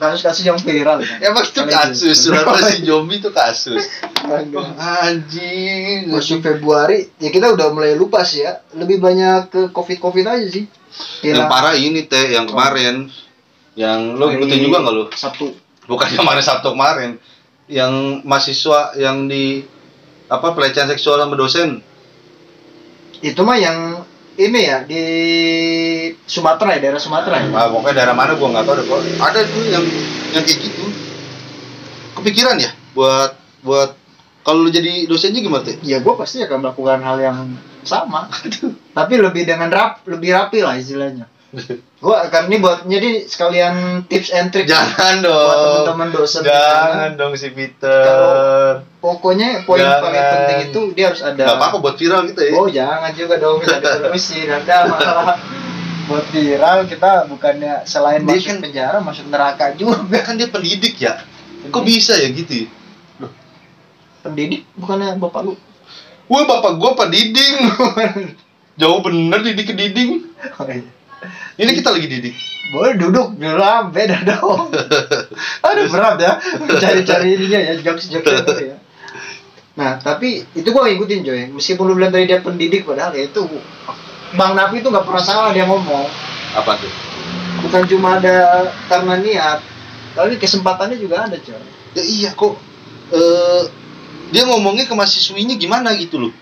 kasus-kasus 0.00 0.44
yang 0.48 0.56
viral 0.56 1.04
kan. 1.04 1.18
Emang 1.20 1.44
itu 1.44 1.60
kasus, 1.68 2.16
kenapa 2.24 2.56
si 2.72 2.88
zombie 2.88 3.20
itu 3.20 3.28
kasus? 3.28 3.84
Enggak. 4.24 4.64
Anjing. 4.80 6.08
Masuk 6.08 6.40
Februari, 6.40 7.12
ya 7.20 7.28
kita 7.28 7.52
udah 7.52 7.68
mulai 7.76 7.92
lupa 7.92 8.24
sih 8.24 8.40
ya. 8.40 8.64
Lebih 8.72 8.96
banyak 8.96 9.52
ke 9.52 9.60
covid-covid 9.76 10.24
aja 10.24 10.46
sih. 10.48 10.64
Yang 11.20 11.44
Gila. 11.44 11.52
parah 11.52 11.76
ini 11.76 12.08
teh, 12.08 12.32
yang 12.32 12.48
kemarin, 12.48 13.12
yang 13.76 14.16
lo 14.16 14.32
Hari 14.32 14.40
ikutin 14.40 14.58
juga 14.64 14.80
nggak 14.80 14.94
lo? 14.96 15.04
Sabtu. 15.12 15.52
Bukan 15.84 16.06
yang 16.08 16.24
kemarin 16.24 16.42
Sabtu 16.42 16.68
kemarin, 16.72 17.10
yang 17.66 18.22
mahasiswa 18.22 18.94
yang 18.98 19.26
di 19.26 19.62
apa 20.26 20.54
pelecehan 20.54 20.90
seksual 20.90 21.22
sama 21.22 21.34
dosen. 21.38 21.82
Itu 23.22 23.42
mah 23.42 23.58
yang 23.58 24.06
ini 24.36 24.60
ya 24.68 24.84
di 24.84 25.02
Sumatera 26.28 26.76
ya, 26.76 26.80
daerah 26.88 27.00
Sumatera 27.00 27.40
ya. 27.40 27.48
Ah, 27.56 27.68
pokoknya 27.72 28.04
daerah 28.04 28.14
mana 28.14 28.36
gua 28.36 28.48
nggak 28.52 28.64
tahu 28.66 28.74
deh. 28.76 28.84
Kok 28.84 28.98
Ada 29.22 29.40
tuh 29.48 29.62
yang 29.66 29.84
yang 30.36 30.44
kayak 30.44 30.60
gitu. 30.60 30.84
Kepikiran 32.20 32.56
ya 32.60 32.70
buat 32.92 33.36
buat 33.64 33.90
kalau 34.46 34.62
lu 34.62 34.70
jadi 34.70 35.10
dosennya 35.10 35.42
gimana 35.42 35.66
teh? 35.66 35.74
Ya 35.82 35.98
gue 35.98 36.14
pasti 36.14 36.38
akan 36.38 36.62
melakukan 36.62 37.02
hal 37.02 37.18
yang 37.18 37.38
sama. 37.82 38.30
Tapi 38.96 39.14
lebih 39.18 39.42
dengan 39.42 39.66
rap, 39.74 40.06
lebih 40.06 40.38
rapi 40.38 40.62
lah 40.62 40.78
istilahnya. 40.78 41.26
Gue 42.06 42.14
akan 42.14 42.42
ini 42.46 42.56
buat 42.56 42.86
jadi 42.86 43.10
sekalian 43.24 43.74
tips 44.06 44.30
and 44.30 44.48
trick 44.48 44.64
Jangan 44.64 45.18
buat 45.18 45.26
dong. 45.26 45.50
teman-teman 45.82 46.08
dosen. 46.12 46.40
Jangan 46.40 47.18
dong 47.18 47.34
si 47.34 47.50
Peter. 47.50 48.02
Kalau- 48.06 48.78
Pokoknya 48.96 49.62
poin 49.62 49.78
Jangan. 49.78 50.02
paling 50.04 50.22
penting 50.24 50.58
itu 50.66 50.80
dia 50.92 51.10
harus 51.10 51.18
ada. 51.20 51.38
Gak 51.40 51.56
apa-apa 51.56 51.76
buat 51.80 51.94
viral 51.94 52.26
gitu 52.26 52.40
ya. 52.40 52.52
Oh 52.54 52.66
jangan 52.68 53.10
juga 53.10 53.34
dong 53.36 53.58
bisa 53.58 53.78
diterusin 53.82 54.46
Anda 54.48 54.76
malah 54.84 55.34
buat 56.08 56.26
viral 56.26 56.86
kita 56.86 57.26
bukannya 57.26 57.82
selain 57.82 58.22
Dia 58.22 58.30
masuk 58.32 58.46
kan- 58.48 58.62
penjara 58.62 58.98
masuk 59.00 59.26
neraka 59.26 59.74
juga 59.74 60.18
kan 60.20 60.34
dia 60.34 60.46
pendidik 60.46 60.94
ya. 60.96 61.18
Kok 61.66 61.82
bisa 61.82 62.14
ya 62.14 62.30
gitu? 62.30 62.54
ya? 62.62 62.68
pendidik 64.22 64.66
bukannya 64.74 65.14
bapak 65.16 65.42
lu 65.42 65.54
Wah 66.26 66.42
bapak 66.44 66.74
gua 66.76 66.94
Pak 66.94 67.08
Diding. 67.08 67.54
Jauh 68.80 68.98
bener 69.00 69.40
didik 69.40 69.66
ke 69.66 69.74
diding. 69.74 70.26
Oh, 70.52 70.66
iya. 70.66 70.82
Ini 71.56 71.70
kita 71.72 71.90
lagi 71.92 72.08
didik. 72.08 72.36
boleh 72.66 72.98
duduk 72.98 73.38
lah 73.38 73.86
beda 73.94 74.26
dong 74.26 74.74
aduh 75.70 75.86
berat 75.86 76.18
ya 76.18 76.34
cari-cari 76.82 77.38
ininya 77.38 77.62
ya 77.62 77.72
jokes 77.78 78.10
jokes 78.10 78.42
ya 78.58 78.74
nah 79.78 80.02
tapi 80.02 80.42
itu 80.50 80.74
gua 80.74 80.90
ngikutin 80.90 81.22
Joy 81.22 81.54
meskipun 81.54 81.86
lu 81.86 81.94
bilang 81.94 82.10
tadi 82.10 82.26
dia 82.26 82.42
pendidik 82.42 82.82
padahal 82.82 83.14
ya 83.14 83.30
itu 83.30 83.46
Bang 84.34 84.58
Nafi 84.58 84.82
itu 84.82 84.90
nggak 84.90 85.06
pernah 85.06 85.22
salah 85.22 85.54
dia 85.54 85.62
ngomong 85.62 86.10
Apa 86.58 86.74
tuh? 86.74 86.90
bukan 87.62 87.86
cuma 87.86 88.18
ada 88.18 88.66
karena 88.90 89.14
niat 89.22 89.62
tapi 90.18 90.34
kesempatannya 90.42 90.98
juga 90.98 91.22
ada 91.22 91.38
coy 91.38 91.62
Ya 91.96 92.04
iya 92.04 92.30
kok. 92.36 92.60
Eh 93.08 93.62
dia 94.28 94.44
ngomongnya 94.44 94.84
ke 94.84 94.92
mahasiswinya 94.92 95.56
gimana 95.56 95.96
gitu 95.96 96.28
loh. 96.28 96.32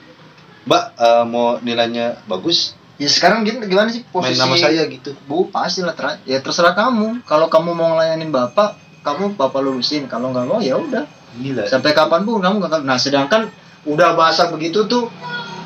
Mbak 0.67 0.85
eh, 0.99 1.25
mau 1.31 1.63
nilainya 1.63 2.19
bagus 2.27 2.75
ya 2.95 3.09
sekarang 3.11 3.43
gimana, 3.43 3.67
gimana 3.67 3.89
sih 3.91 4.07
main 4.07 4.13
posisi 4.13 4.41
nama 4.41 4.55
saya? 4.55 4.83
gitu. 4.87 5.11
bu 5.27 5.51
pasti 5.51 5.83
lah 5.83 5.95
ter- 5.99 6.23
ya 6.27 6.39
terserah 6.39 6.75
kamu. 6.79 7.27
Kalau 7.27 7.51
kamu 7.51 7.71
mau 7.75 7.95
ngelayanin 7.95 8.31
bapak 8.31 8.79
kamu 9.03 9.35
bapak 9.35 9.61
lulusin. 9.63 10.07
Kalau 10.07 10.31
nggak 10.31 10.47
mau 10.47 10.59
ya 10.63 10.79
udah. 10.79 11.05
Gila. 11.35 11.67
sampai 11.67 11.91
kapan 11.91 12.23
pun 12.23 12.39
kamu 12.39 12.63
nggak 12.63 12.87
nah 12.87 12.95
sedangkan 12.95 13.51
udah 13.91 14.15
bahasa 14.15 14.55
begitu 14.55 14.87
tuh 14.87 15.11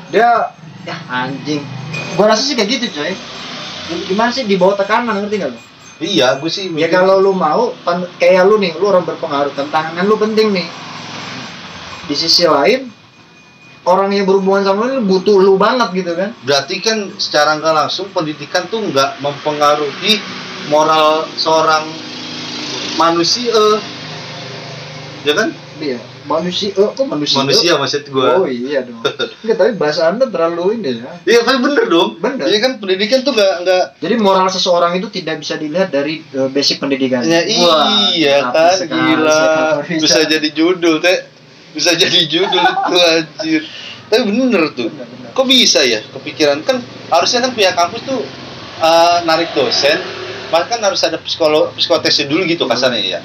dia 0.09 0.49
ya 0.81 0.97
anjing. 1.05 1.61
Gua 2.17 2.33
rasa 2.33 2.41
sih 2.41 2.57
kayak 2.57 2.69
gitu 2.81 2.97
coy. 2.97 3.13
Gimana 4.09 4.33
sih 4.33 4.49
di 4.49 4.57
bawah 4.57 4.77
tekanan 4.77 5.25
ngerti 5.25 5.37
nggak 5.41 5.51
lo 5.53 5.61
Iya, 5.99 6.39
gue 6.39 6.47
sih 6.47 6.71
ya 6.79 6.87
kalau 6.87 7.19
lu 7.19 7.35
mau 7.35 7.75
kayak 8.15 8.47
lu 8.47 8.55
nih 8.55 8.71
lu 8.79 8.87
orang 8.87 9.03
berpengaruh. 9.03 9.51
Tantangan 9.51 10.07
lu 10.07 10.15
penting 10.15 10.55
nih. 10.55 10.67
Di 12.07 12.15
sisi 12.15 12.47
lain 12.47 12.87
orang 13.89 14.13
yang 14.13 14.29
berhubungan 14.29 14.61
sama 14.61 14.85
lu 14.85 15.01
butuh 15.09 15.41
lu 15.41 15.57
banget 15.57 15.89
gitu 16.05 16.13
kan? 16.13 16.29
Berarti 16.45 16.75
kan 16.85 16.97
secara 17.17 17.57
nggak 17.57 17.73
langsung 17.73 18.13
pendidikan 18.13 18.69
tuh 18.69 18.85
nggak 18.85 19.17
mempengaruhi 19.25 20.21
moral 20.69 21.25
seorang 21.33 21.89
manusia. 23.01 23.81
Ya 25.25 25.33
kan? 25.33 25.49
Iya 25.81 25.99
manusia 26.29 26.69
oh, 26.77 26.93
kok 26.93 27.07
manusia? 27.09 27.37
Manusia 27.41 27.71
maksud 27.81 28.03
gue 28.05 28.29
oh 28.29 28.45
iya 28.45 28.85
dong. 28.85 29.01
Enggak 29.41 29.57
tapi 29.57 29.71
bahasa 29.73 30.13
anda 30.13 30.29
terlalu 30.29 30.77
ini 30.77 31.01
ya. 31.01 31.09
Iya 31.25 31.41
kan 31.41 31.57
bener 31.65 31.85
dong. 31.89 32.21
Bener. 32.21 32.45
Iya 32.45 32.59
kan 32.61 32.71
pendidikan 32.77 33.25
tuh 33.25 33.33
nggak 33.33 33.53
nggak. 33.65 33.83
Jadi 33.97 34.15
moral 34.21 34.47
seseorang 34.53 34.93
itu 35.01 35.09
tidak 35.09 35.41
bisa 35.41 35.57
dilihat 35.57 35.89
dari 35.89 36.21
uh, 36.37 36.47
basic 36.53 36.77
pendidikan. 36.77 37.25
ya, 37.25 37.41
Wah, 37.65 38.13
iya 38.13 38.45
rapi 38.45 38.53
kan? 38.53 38.75
sekali, 38.77 39.01
gila. 39.01 39.33
Sekali. 39.33 39.93
bisa 39.97 40.19
jadi 40.29 40.47
judul 40.53 40.95
teh 41.01 41.17
bisa 41.73 41.93
jadi 41.93 42.17
judul 42.25 42.63
itu 42.63 42.95
anjir. 42.97 43.61
Tapi 44.09 44.21
bener 44.25 44.73
tuh. 44.73 44.89
Kok 45.37 45.45
bisa 45.45 45.85
ya? 45.85 46.01
Kepikiran. 46.01 46.65
Kan 46.65 46.81
harusnya 47.13 47.45
kan 47.45 47.51
pihak 47.53 47.73
kampus 47.77 48.01
tuh 48.05 48.21
eh, 48.81 49.17
narik 49.25 49.53
dosen. 49.53 50.01
Bahkan 50.49 50.81
harus 50.81 51.01
ada 51.05 51.21
psikolog 51.21 51.69
psikotesnya 51.77 52.25
dulu 52.25 52.41
gitu 52.49 52.65
kasarnya 52.65 53.01
ya. 53.01 53.19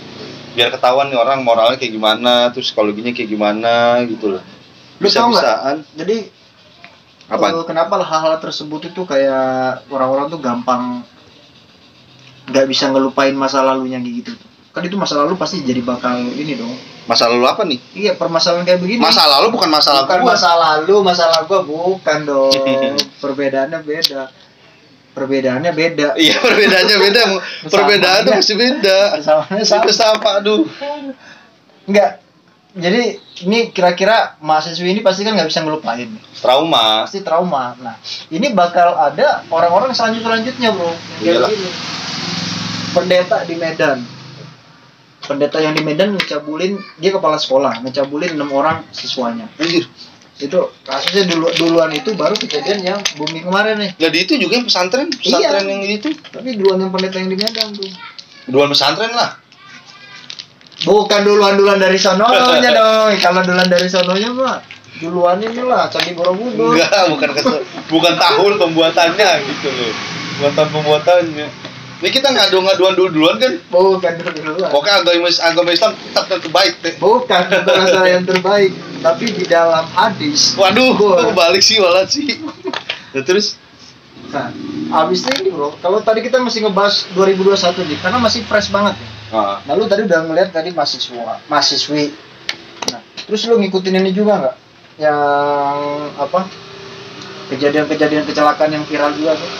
Biar 0.52 0.68
ketahuan 0.70 1.08
nih 1.08 1.18
orang 1.18 1.40
moralnya 1.40 1.80
kayak 1.80 1.96
gimana 1.96 2.52
terus 2.52 2.70
psikologinya 2.70 3.16
kayak 3.16 3.32
gimana 3.32 4.04
gitu 4.04 4.36
loh. 4.36 4.42
Lu 5.00 5.08
bisa 5.08 5.24
bisaan 5.26 5.82
Jadi 5.96 6.28
apa? 7.32 7.56
uh, 7.56 7.64
kenapa 7.64 7.96
hal-hal 8.04 8.36
tersebut 8.44 8.92
itu 8.92 9.02
kayak 9.08 9.88
orang-orang 9.88 10.28
tuh 10.28 10.40
gampang 10.44 11.00
nggak 12.44 12.66
bisa 12.68 12.92
ngelupain 12.92 13.32
masa 13.32 13.64
lalunya 13.64 13.96
gitu. 14.04 14.36
Kan 14.74 14.82
itu 14.82 14.98
masa 14.98 15.14
lalu 15.16 15.38
pasti 15.38 15.62
jadi 15.62 15.78
bakal 15.80 16.18
ini 16.26 16.54
dong. 16.54 16.74
masa 17.04 17.28
lalu 17.28 17.44
apa 17.44 17.62
nih 17.62 17.78
Iya, 17.94 18.12
permasalahan 18.14 18.64
kayak 18.64 18.80
begini. 18.80 18.98
masa 18.98 19.22
lalu 19.24 19.52
bukan 19.52 19.68
masalah 19.68 20.02
bukan 20.02 20.18
gua 20.18 20.34
masa 20.34 20.50
lalu, 20.52 20.94
masalah 21.00 21.38
gua 21.44 21.60
bukan 21.62 22.18
dong. 22.24 22.50
Perbedaannya 23.22 23.78
beda. 23.80 24.22
Perbedaannya 25.14 25.70
beda. 25.70 26.18
iya 26.18 26.34
perbedaannya 26.36 26.96
beda 26.98 27.20
perbedaannya 27.70 28.32
masih 28.34 28.58
beda 28.58 28.98
Persamaannya 29.14 29.62
sama. 29.62 29.80
itu 29.80 29.92
sama 29.94 30.30
aduh 30.42 30.66
Enggak. 31.86 32.18
jadi 32.74 33.02
ini 33.42 33.70
kira-kira 33.70 34.34
mahasiswa 34.40 34.82
ini 34.82 34.98
pasti 34.98 35.22
kan 35.22 35.38
nggak 35.38 35.46
bisa 35.46 35.62
ngelupain 35.62 36.10
trauma 36.34 37.06
pasti 37.06 37.22
trauma 37.22 37.78
nah 37.78 37.94
ini 38.26 38.50
bakal 38.50 38.90
ada 38.90 39.46
orang-orang 39.46 39.94
selanjut 39.94 40.26
selanjutnya 40.26 40.74
bro 40.74 40.90
yang 41.22 41.38
Iyalah. 41.38 41.50
pendeta 42.90 43.36
di 43.44 43.54
Medan 43.54 44.02
pendeta 45.24 45.58
yang 45.60 45.72
di 45.72 45.82
Medan 45.82 46.14
ngecabulin 46.14 46.76
dia 47.00 47.10
kepala 47.10 47.40
sekolah 47.40 47.80
ngecabulin 47.84 48.36
enam 48.36 48.50
orang 48.52 48.84
siswanya. 48.92 49.48
Anjir. 49.56 49.88
Itu 50.34 50.74
kasusnya 50.82 51.30
dulu 51.30 51.46
duluan 51.54 51.94
itu 51.94 52.10
baru 52.18 52.34
kejadian 52.34 52.82
yang 52.82 52.98
booming 53.16 53.46
kemarin 53.46 53.78
nih. 53.78 53.90
Jadi 53.96 54.16
itu 54.26 54.32
juga 54.36 54.58
yang 54.58 54.66
pesantren 54.66 55.08
pesantren 55.14 55.64
Iya. 55.64 55.72
yang 55.78 55.82
itu 55.86 56.08
tapi 56.28 56.58
duluan 56.58 56.82
yang 56.82 56.90
pendeta 56.90 57.16
yang 57.22 57.30
di 57.30 57.38
Medan 57.38 57.66
tuh. 57.72 57.86
Duluan 58.50 58.68
pesantren 58.70 59.12
lah. 59.14 59.38
Bukan 60.84 61.20
duluan 61.24 61.54
duluan 61.56 61.78
dari 61.80 61.96
sononya 61.96 62.70
dong 62.78 63.14
kalau 63.22 63.40
duluan 63.46 63.68
dari 63.70 63.88
sononya 63.88 64.28
mah 64.34 64.58
duluan 65.00 65.38
inilah 65.40 65.86
candi 65.88 66.12
borobudur. 66.12 66.74
Enggak 66.76 67.08
bukan 67.10 67.28
bukan 67.88 68.14
tahun 68.18 68.52
pembuatannya 68.58 69.30
gitu 69.48 69.68
loh. 69.70 69.92
Bukan 70.38 70.52
tahun 70.58 70.70
pembuatannya 70.74 71.46
ini 71.98 72.08
kita 72.10 72.28
ngadu-ngaduan 72.28 72.94
dulu-duluan 72.94 73.36
kan 73.38 73.52
bukan 73.68 74.12
duluan 74.34 74.68
Pokoknya 74.68 75.02
agama, 75.02 75.28
agama 75.30 75.70
Islam 75.70 75.92
tetap 75.94 76.24
yang 76.26 76.40
terbaik 76.42 76.72
bukan 76.78 76.92
bukan 76.98 77.42
masalah 77.80 78.08
yang 78.08 78.24
terbaik 78.24 78.72
tapi 78.98 79.24
di 79.30 79.44
dalam 79.44 79.84
hadis 79.90 80.54
Waduh, 80.54 80.96
Gua- 80.96 81.30
balik 81.30 81.60
sih 81.60 81.76
walat 81.76 82.08
sih. 82.08 82.40
Nah, 83.12 83.22
terus 83.22 83.60
Nah, 84.24 84.50
abis 85.06 85.22
ini 85.30 85.46
bro, 85.46 85.78
kalau 85.78 86.02
tadi 86.02 86.18
kita 86.18 86.42
masih 86.42 86.66
ngebahas 86.66 87.06
2021 87.14 87.86
nih, 87.86 87.98
karena 88.02 88.18
masih 88.18 88.42
fresh 88.42 88.66
banget 88.66 88.98
ya. 88.98 89.08
ah, 89.30 89.56
Nah, 89.62 89.78
lu 89.78 89.86
tadi 89.86 90.02
udah 90.02 90.26
ngeliat 90.26 90.50
tadi 90.50 90.74
mahasiswa, 90.74 91.38
mahasiswi. 91.46 92.10
Nah, 92.90 92.98
terus 93.30 93.46
lu 93.46 93.62
ngikutin 93.62 93.94
ini 93.94 94.10
juga 94.10 94.42
nggak? 94.42 94.56
Yang 94.98 95.18
apa? 96.18 96.40
Kejadian-kejadian 97.44 98.24
kecelakaan 98.24 98.72
yang 98.72 98.84
viral 98.84 99.12
juga 99.12 99.36
tuh. 99.36 99.50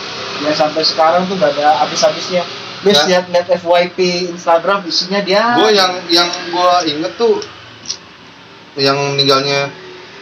Yang 0.41 0.55
sampai 0.57 0.81
sekarang 0.81 1.25
tuh 1.25 1.37
gak 1.37 1.53
ada 1.55 1.85
habis-habisnya. 1.85 2.43
Lu 2.81 2.91
Nah. 2.91 3.05
lihat 3.07 3.25
lihat 3.29 3.47
FYP 3.51 3.97
Instagram 4.29 4.85
isinya 4.85 5.17
dia. 5.19 5.57
gue 5.57 5.69
yang 5.71 5.91
yang 6.07 6.27
gue 6.27 6.71
inget 6.87 7.13
tuh 7.15 7.41
yang 8.75 8.93
meninggalnya 9.15 9.71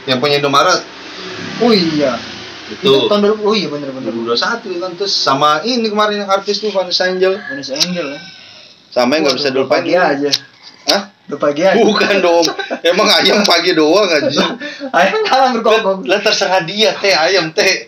yang 0.06 0.22
punya 0.22 0.38
Indomaret 0.38 0.80
Oh 1.60 1.74
iya. 1.74 2.16
itu 2.70 2.80
Itu 2.80 3.10
tahun 3.12 3.36
2000. 3.36 3.44
Oh 3.44 3.54
iya 3.54 3.68
bener-bener. 3.68 4.12
2021 4.16 4.80
kan 4.80 4.92
terus 4.96 5.12
sama 5.12 5.60
ini 5.64 5.90
kemarin 5.90 6.24
yang 6.24 6.32
artis 6.32 6.64
tuh 6.64 6.72
Vanessa 6.72 7.04
Angel 7.06 7.36
Vanessa 7.36 7.76
Angel 7.76 8.16
ya. 8.16 8.20
sama 8.90 9.18
yang 9.18 9.26
nggak 9.28 9.38
bisa 9.42 9.50
dilupain 9.52 9.84
Pagi 9.84 9.96
aja. 9.98 10.32
Udah 11.24 11.40
pagi 11.40 11.64
aja. 11.64 11.80
Bukan 11.80 12.20
dong, 12.20 12.46
emang 12.84 13.08
ayam 13.08 13.40
pagi 13.48 13.72
doang 13.72 14.12
aja. 14.12 14.60
Ayam 15.00 15.24
kalah 15.24 15.56
berkokok. 15.56 16.04
Lah 16.04 16.20
terserah 16.20 16.68
dia 16.68 16.92
teh 17.00 17.16
ayam 17.16 17.56
teh. 17.56 17.88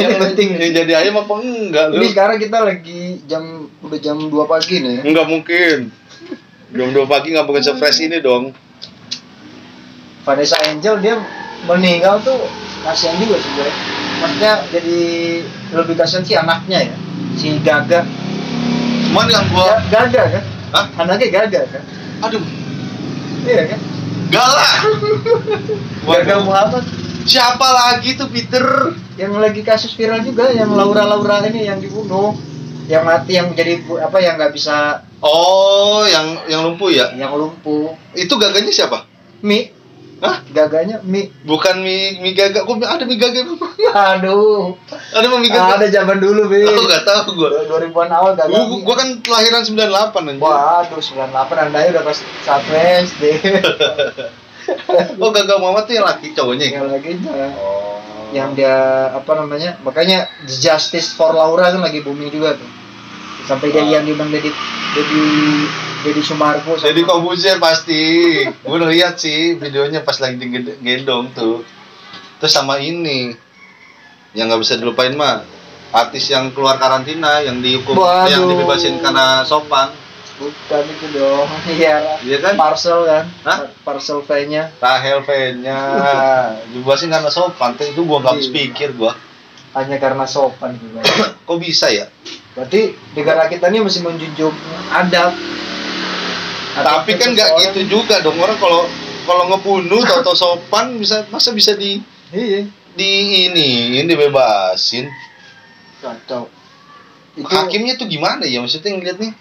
Ini 0.00 0.16
penting. 0.16 0.56
Yang 0.56 0.72
jadi 0.80 0.92
ayam 1.04 1.20
apa 1.20 1.34
enggak 1.44 1.84
lu? 1.92 2.00
Ini 2.00 2.06
sekarang 2.16 2.38
kita 2.40 2.58
lagi 2.64 3.20
jam 3.28 3.68
udah 3.84 3.98
jam 4.00 4.16
2 4.16 4.32
pagi 4.48 4.80
nih. 4.80 5.04
Enggak 5.04 5.26
mungkin. 5.28 5.92
Jam 6.72 6.88
2 6.92 7.04
pagi 7.04 7.36
nggak 7.36 7.44
mungkin 7.44 7.64
se-fresh 7.64 8.00
ini 8.08 8.24
dong. 8.24 8.56
Vanessa 10.24 10.56
Angel 10.64 11.00
dia 11.04 11.20
meninggal 11.68 12.20
tuh 12.24 12.48
kasihan 12.84 13.16
juga 13.20 13.40
sih 13.40 13.50
gue. 13.56 13.70
Maksudnya 14.24 14.52
jadi 14.72 14.98
lebih 15.72 15.94
kasihan 16.00 16.24
sih 16.24 16.36
anaknya 16.36 16.88
ya. 16.88 16.94
Si 17.36 17.60
Gaga. 17.60 18.08
Cuman 19.08 19.26
yang 19.28 19.46
gua 19.52 19.80
Gaga 19.88 20.22
kan? 20.32 20.44
Hah? 20.72 20.86
Anaknya 21.00 21.28
Gaga 21.32 21.62
kan? 21.68 21.82
Aduh, 22.20 22.42
Iya 23.40 23.62
kan? 23.66 23.80
galak. 24.28 24.72
Waduh. 26.08 26.40
Muhammad 26.42 26.84
Siapa 27.24 27.60
lagi 27.66 28.16
tuh 28.16 28.28
Peter? 28.28 28.64
yang 29.14 29.34
lagi 29.34 29.60
kasus 29.60 29.92
viral 29.92 30.22
juga 30.22 30.48
yang 30.48 30.70
Laura 30.70 31.02
Laura 31.02 31.42
ini 31.44 31.66
yang 31.66 31.76
dibunuh 31.76 32.32
yang 32.86 33.02
mati 33.02 33.34
yang 33.34 33.50
jadi 33.50 33.78
apa 33.98 34.16
yang 34.16 34.36
nggak 34.36 34.52
bisa 34.52 35.02
Oh, 35.18 36.06
yang 36.06 36.46
yang 36.46 36.62
lumpuh 36.62 36.88
ya? 36.88 37.10
yang 37.12 37.34
lumpuh 37.34 37.98
Itu 38.14 38.38
gaganya 38.38 38.70
siapa? 38.70 39.04
Mi 39.40 39.74
Hah? 40.18 40.42
gaganya 40.48 40.98
Mi 41.00 41.30
Bukan 41.42 41.78
mie 41.78 42.18
mie 42.18 42.32
gaga. 42.32 42.62
Kok 42.62 42.80
ada 42.80 43.02
mie 43.02 43.14
gaga? 43.16 43.46
aduh 43.88 44.74
Ada 45.10 45.26
mie 45.30 45.46
gaga? 45.48 45.78
ada 45.78 45.86
zaman 45.86 46.18
dulu 46.18 46.46
Bi 46.46 46.62
Oh, 46.62 46.74
enggak 46.80 47.02
tahu 47.02 47.38
gua. 47.38 47.50
2000-an 47.64 48.10
awal 48.10 48.32
gaga 48.34 48.50
Gua, 48.50 48.62
Mi. 48.66 48.82
gua 48.82 48.94
kan 48.96 49.08
kelahiran 49.18 49.62
98 49.62 49.86
anjir. 50.28 50.42
Waduh, 50.42 50.98
98 50.98 51.62
anda 51.62 51.78
udah 51.88 52.02
pas 52.02 52.18
satu 52.42 52.70
SD. 53.06 53.22
Oh, 55.16 55.30
gagal 55.30 55.56
Muhammad 55.56 55.84
tuh 55.84 55.94
yang 55.94 56.04
laki 56.04 56.32
cowoknya. 56.32 56.66
ya? 56.66 56.72
Yang 56.76 56.88
lagi 56.90 57.10
ya. 57.16 57.48
Oh. 57.56 57.96
yang 58.28 58.52
dia 58.52 58.76
apa 59.10 59.32
namanya? 59.34 59.80
Makanya 59.80 60.28
Justice 60.44 61.10
for 61.10 61.32
Laura 61.32 61.70
kan 61.70 61.80
lagi 61.80 62.02
booming 62.02 62.28
juga 62.28 62.52
tuh. 62.52 62.68
Sampai 63.44 63.70
dia 63.70 63.80
Ah. 63.80 63.88
yang 63.88 64.04
diundang 64.04 64.28
jadi 64.28 64.50
jadi 64.92 65.22
jadi 66.00 66.20
Sumargo 66.20 66.74
sama- 66.74 66.84
Jadi 66.84 67.00
Kobuzer 67.02 67.56
pasti. 67.58 68.02
Gue 68.44 68.76
udah 68.76 68.88
lihat 68.88 69.16
sih 69.16 69.54
videonya 69.54 70.00
pas 70.00 70.16
lagi 70.16 70.38
digendong 70.38 71.32
tuh. 71.32 71.66
Terus 72.38 72.52
sama 72.52 72.78
ini 72.78 73.34
yang 74.30 74.46
nggak 74.46 74.60
bisa 74.60 74.76
dilupain 74.76 75.12
mah 75.12 75.42
artis 75.90 76.28
yang 76.28 76.52
keluar 76.52 76.76
karantina 76.76 77.40
yang 77.40 77.58
dihukum 77.58 77.96
Waduh. 77.96 78.28
yang 78.28 78.44
dibebasin 78.44 79.00
karena 79.00 79.42
sopan 79.42 79.88
bukan 80.36 80.84
itu 80.86 81.06
dong. 81.12 81.48
Iya. 81.74 82.22
Iya 82.22 82.38
kan? 82.38 82.54
Parcel 82.54 83.02
kan? 83.02 83.24
Hah? 83.42 83.58
Parcel 83.82 84.22
V-nya 84.22 84.70
Rahel 84.78 85.18
V-nya 85.20 85.78
dibebasin 86.70 87.08
karena 87.08 87.26
sopan 87.26 87.74
tuh 87.74 87.84
itu 87.84 88.00
gua 88.02 88.20
nggak 88.20 88.32
habis 88.32 88.46
Iya. 88.46 88.54
pikir 88.54 88.94
gua 88.94 89.18
hanya 89.74 89.98
karena 89.98 90.24
sopan 90.24 90.74
juga. 90.74 91.02
kok 91.46 91.58
bisa 91.58 91.88
ya 91.88 92.06
Berarti 92.52 92.94
negara 93.12 93.46
kita 93.46 93.66
ini 93.66 93.80
masih 93.80 94.02
menjunjung 94.02 94.54
adab. 94.90 95.34
Tapi 96.84 97.10
kan 97.16 97.28
nggak 97.34 97.48
gitu 97.70 97.80
juga 97.98 98.20
dong 98.20 98.38
orang 98.38 98.58
kalau 98.58 98.86
kalau 99.24 99.44
ngebunuh 99.52 100.00
atau 100.04 100.32
sopan 100.32 100.96
bisa 100.96 101.26
masa 101.28 101.52
bisa 101.52 101.76
di 101.76 102.00
Iya. 102.28 102.68
di 102.92 103.10
ini 103.48 103.68
ini 103.96 104.04
dibebasin 104.04 105.08
Kacau. 105.98 106.46
Itu 107.34 107.46
hakimnya 107.48 107.98
tuh 107.98 108.06
gimana 108.06 108.46
ya 108.46 108.62
maksudnya 108.62 108.94
ngeliat 108.94 109.18
nih 109.18 109.32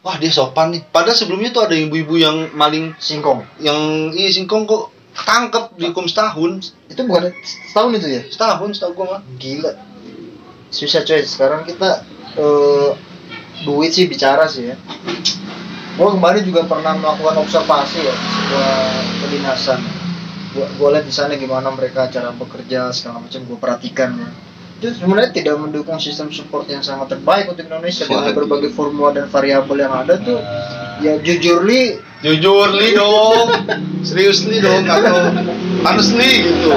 wah 0.00 0.16
dia 0.16 0.28
sopan 0.28 0.72
nih 0.72 0.82
padahal 0.88 1.16
sebelumnya 1.16 1.50
tuh 1.50 1.64
ada 1.64 1.76
ibu-ibu 1.76 2.16
yang 2.16 2.52
maling 2.52 2.92
singkong. 2.96 3.44
yang 3.58 4.12
iya 4.12 4.28
singkong 4.28 4.64
kok 4.64 4.92
ketangkep 5.14 5.64
dihukum 5.78 6.04
setahun 6.04 6.74
Itu 6.90 7.06
bukan 7.06 7.30
setahun 7.44 7.90
itu 7.96 8.08
ya? 8.10 8.22
setahun 8.28 8.68
setahu 8.76 8.92
gua 8.94 9.06
mah 9.16 9.20
Gila. 9.38 9.72
Susah 10.68 11.06
coy. 11.06 11.22
Sekarang 11.22 11.62
kita 11.62 12.02
eh, 12.34 12.90
duit 13.62 13.94
sih 13.94 14.10
bicara 14.10 14.44
sih 14.50 14.74
ya. 14.74 14.76
Gua 15.94 16.10
kemarin 16.10 16.42
juga 16.42 16.66
pernah 16.66 16.98
melakukan 16.98 17.46
observasi 17.46 17.98
ya 18.02 18.14
di 18.14 18.28
sebuah 18.34 18.72
kedinasan. 19.22 19.80
Gua, 20.54 20.66
gua 20.78 20.88
lihat 20.98 21.06
di 21.06 21.14
sana 21.14 21.38
gimana 21.38 21.70
mereka 21.70 22.10
cara 22.10 22.34
bekerja 22.34 22.90
segala 22.90 23.22
macam 23.22 23.40
gua 23.46 23.58
perhatikan 23.62 24.10
ya. 24.18 24.30
Itu 24.82 24.90
sebenarnya 24.98 25.30
tidak 25.30 25.54
mendukung 25.62 26.02
sistem 26.02 26.34
support 26.34 26.66
yang 26.66 26.82
sangat 26.82 27.14
terbaik 27.14 27.46
untuk 27.46 27.62
Indonesia 27.70 28.10
dengan 28.10 28.34
berbagai 28.34 28.74
formula 28.74 29.14
dan 29.14 29.30
variabel 29.30 29.86
yang 29.86 29.94
ada 29.94 30.18
tuh. 30.18 30.42
Ya 30.98 31.18
jujur 31.22 31.62
li 31.62 31.98
jujur 32.24 32.72
li 32.72 32.96
dong 32.96 33.52
serius 34.00 34.48
li 34.48 34.56
dong 34.56 34.88
atau 34.96 35.28
honestly 35.84 36.48
gitu 36.48 36.72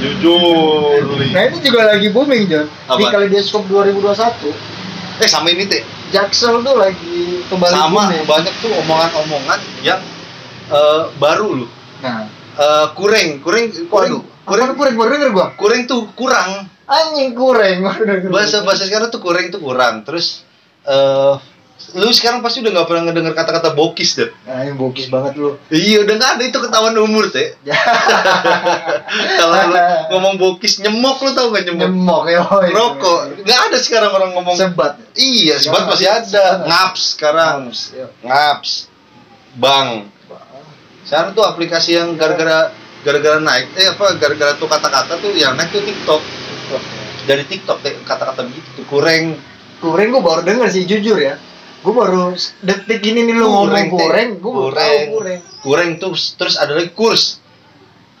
jujur 0.00 1.04
li 1.20 1.28
Nah 1.36 1.42
ini 1.52 1.58
juga 1.60 1.92
lagi 1.92 2.08
booming 2.08 2.48
John 2.48 2.66
Di 2.72 3.04
Apa? 3.04 3.06
Kaleidoskop 3.12 3.68
2021 3.68 5.20
eh 5.20 5.28
sama 5.28 5.52
ini 5.52 5.68
teh 5.68 5.82
Jaksel 6.08 6.64
tuh 6.64 6.74
lagi 6.80 7.44
kembali 7.52 7.72
sama 7.72 8.08
booming 8.08 8.24
banyak 8.24 8.54
tuh 8.64 8.72
omongan-omongan 8.84 9.60
yang 9.84 10.00
eh, 10.72 11.02
baru 11.20 11.64
loh. 11.64 11.70
Nah. 12.00 12.24
Eh, 12.58 12.86
kureng 12.98 13.38
Waduh 13.38 13.86
kureng? 13.86 14.12
Kurang 14.48 14.68
kurang 14.74 14.94
baru 14.96 15.10
denger 15.14 15.30
gua? 15.30 15.46
Kureng 15.54 15.84
tuh 15.84 16.08
kurang. 16.16 16.66
Anjing 16.88 17.36
kurang 17.36 17.84
bahasa 18.32 18.64
bahasa 18.64 18.88
sekarang 18.88 19.12
tuh 19.12 19.20
kureng 19.20 19.52
tuh 19.52 19.60
kurang. 19.60 20.02
Terus 20.08 20.42
eh 20.88 21.34
lu 21.94 22.10
sekarang 22.10 22.42
pasti 22.42 22.58
udah 22.58 22.74
nggak 22.74 22.88
pernah 22.90 23.02
ngedenger 23.06 23.34
kata-kata 23.38 23.70
bokis 23.72 24.18
deh 24.18 24.30
Nah 24.44 24.66
ini 24.66 24.74
bokis 24.74 25.06
banget 25.08 25.38
lu. 25.38 25.54
Iya 25.70 26.02
udah 26.02 26.14
nggak 26.18 26.30
ada 26.36 26.42
itu 26.42 26.58
ketahuan 26.58 26.94
umur 26.98 27.30
teh 27.30 27.54
kalau 29.38 29.54
lu 29.62 29.78
ngomong 30.10 30.34
bokis 30.42 30.82
nyemok 30.82 31.22
lu 31.22 31.30
tau 31.38 31.54
gak 31.54 31.70
nyemok? 31.70 31.86
Nyemok 31.86 32.22
ya 32.28 32.40
rokok. 32.74 33.20
Nggak 33.46 33.60
ada 33.70 33.78
sekarang 33.78 34.10
orang 34.10 34.30
ngomong 34.34 34.58
Sebat. 34.58 34.98
Iya 35.14 35.54
sebat 35.62 35.86
Ya, 35.86 35.88
masih 35.88 36.08
ada. 36.10 36.26
Sebat. 36.26 36.66
ngaps 36.66 37.02
sekarang. 37.14 37.58
Ya. 37.94 38.06
ngaps. 38.26 38.70
Bang. 39.54 39.88
Sekarang 41.06 41.30
tuh 41.32 41.46
aplikasi 41.46 41.94
yang 41.94 42.18
gara-gara 42.18 42.74
gara-gara 43.06 43.38
naik 43.38 43.70
eh 43.78 43.86
apa 43.86 44.18
gara-gara 44.18 44.52
tuh 44.58 44.66
kata-kata 44.66 45.22
tuh 45.22 45.30
yang 45.30 45.54
naik 45.54 45.70
tuh 45.70 45.80
TikTok. 45.86 46.20
Dari 47.24 47.46
TikTok 47.46 47.78
kata-kata 48.02 48.44
begitu 48.50 48.82
tuh 48.82 48.86
kureng 48.90 49.38
Kurang 49.78 50.10
gua 50.10 50.22
baru 50.26 50.42
denger 50.42 50.68
sih 50.74 50.82
jujur 50.90 51.14
ya 51.14 51.38
Gue 51.88 51.96
baru 51.96 52.36
detik 52.60 53.00
ini 53.00 53.24
nih 53.24 53.32
lu 53.32 53.48
ngomong 53.48 53.72
Teh. 53.72 53.88
goreng, 53.88 54.30
gue 54.36 54.44
tahu 54.44 54.60
Goreng. 54.68 55.00
goreng. 55.08 55.40
Goreng 55.64 55.90
tuh 55.96 56.12
terus 56.36 56.60
ada 56.60 56.76
lagi 56.76 56.92
kurs. 56.92 57.40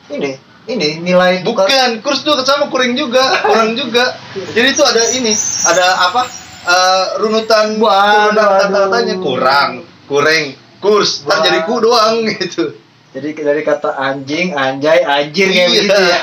Ini, 0.08 0.40
ini 0.66 1.04
nilai 1.04 1.44
tukar- 1.44 1.68
Bukan, 1.68 2.00
kurs 2.00 2.24
tuh 2.24 2.32
sama 2.40 2.72
kuring 2.72 2.96
juga, 2.96 3.20
kurang 3.44 3.76
juga. 3.76 4.16
Jadi 4.56 4.72
itu 4.72 4.80
ada 4.80 5.02
ini, 5.12 5.36
ada 5.68 5.84
apa? 6.00 6.24
eh, 6.64 7.04
runutan 7.20 7.76
runutan 7.76 8.34
kata-katanya 8.34 9.14
kurang, 9.20 9.70
kurang, 10.04 10.44
kurs, 10.80 11.24
ntar 11.24 11.40
Wah. 11.40 11.44
jadi 11.44 11.58
ku 11.64 11.74
doang 11.78 12.24
gitu. 12.26 12.72
Jadi 13.12 13.36
dari 13.36 13.60
kata 13.60 14.00
anjing, 14.00 14.52
anjay, 14.52 15.00
anjir 15.00 15.48
kayak 15.48 15.68
begitu 15.70 15.92
ya. 15.92 16.20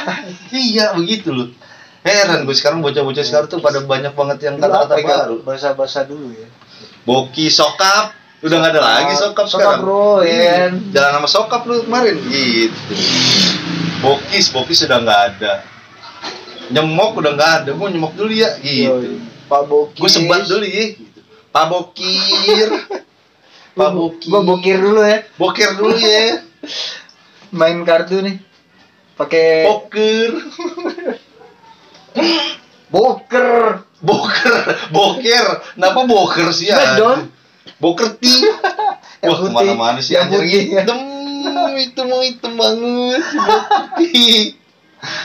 Iya, 0.52 0.86
begitu 0.98 1.30
loh. 1.30 1.50
Heran 2.02 2.46
gue 2.46 2.54
sekarang 2.54 2.82
bocah-bocah 2.82 3.22
sekarang 3.22 3.50
tuh 3.50 3.62
pada 3.62 3.82
banyak 3.82 4.14
banget 4.14 4.38
yang 4.46 4.58
kata-kata 4.58 4.98
ya? 4.98 5.06
baru. 5.06 5.36
Bahasa-bahasa 5.42 6.06
dulu 6.06 6.34
ya. 6.34 6.46
Boki 7.06 7.54
sokap, 7.54 8.18
udah 8.42 8.56
nggak 8.58 8.72
ada 8.74 8.82
lagi 8.82 9.14
sokap, 9.14 9.46
Sokap, 9.46 9.78
sekarang. 9.78 9.82
bro, 9.86 10.26
ya? 10.26 10.74
Jalan 10.90 11.12
sama 11.22 11.28
sokap 11.30 11.62
lu 11.70 11.86
kemarin 11.86 12.18
gitu. 12.30 12.94
Bokis, 14.02 14.50
bokis 14.50 14.86
sudah 14.86 15.02
nggak 15.02 15.22
ada. 15.38 15.54
Nyemok 16.74 17.22
udah 17.22 17.32
nggak 17.38 17.52
ada, 17.62 17.70
gue 17.78 17.88
nyemok 17.94 18.14
dulu 18.18 18.34
ya 18.34 18.58
gitu. 18.58 18.90
Yoi. 18.90 19.22
Pak 19.46 19.62
Bokis. 19.70 20.02
Gue 20.02 20.10
sebat 20.10 20.42
dulu 20.50 20.66
ya. 20.66 20.98
Gitu. 20.98 21.22
Pak 21.54 21.66
Bokir, 21.70 22.70
Pak 23.78 23.90
Bokir, 23.94 24.30
Gue 24.34 24.42
bokir 24.42 24.78
dulu 24.82 25.02
ya. 25.06 25.18
Bokir 25.38 25.70
dulu 25.78 25.96
ya. 25.96 26.42
Main 27.58 27.86
kartu 27.86 28.20
nih. 28.20 28.42
Pakai 29.16 29.64
Poker, 29.64 30.32
boker. 32.94 33.56
Boker, 34.06 34.54
boker. 34.94 35.46
Kenapa 35.74 36.00
boker 36.06 36.48
sih 36.54 36.70
ya? 36.70 36.78
Smackdown. 36.78 37.20
Boker 37.82 38.08
ti. 38.22 38.34
Wah 39.26 39.38
putih. 39.42 39.50
ke 39.50 39.58
mana-mana 39.58 40.00
sih 40.06 40.14
anjir 40.14 40.46
ya. 40.46 40.86
hitam, 40.86 41.02
itu 41.82 42.02
mau 42.06 42.22
hitam 42.22 42.54
banget, 42.54 43.26
putih. 43.26 44.54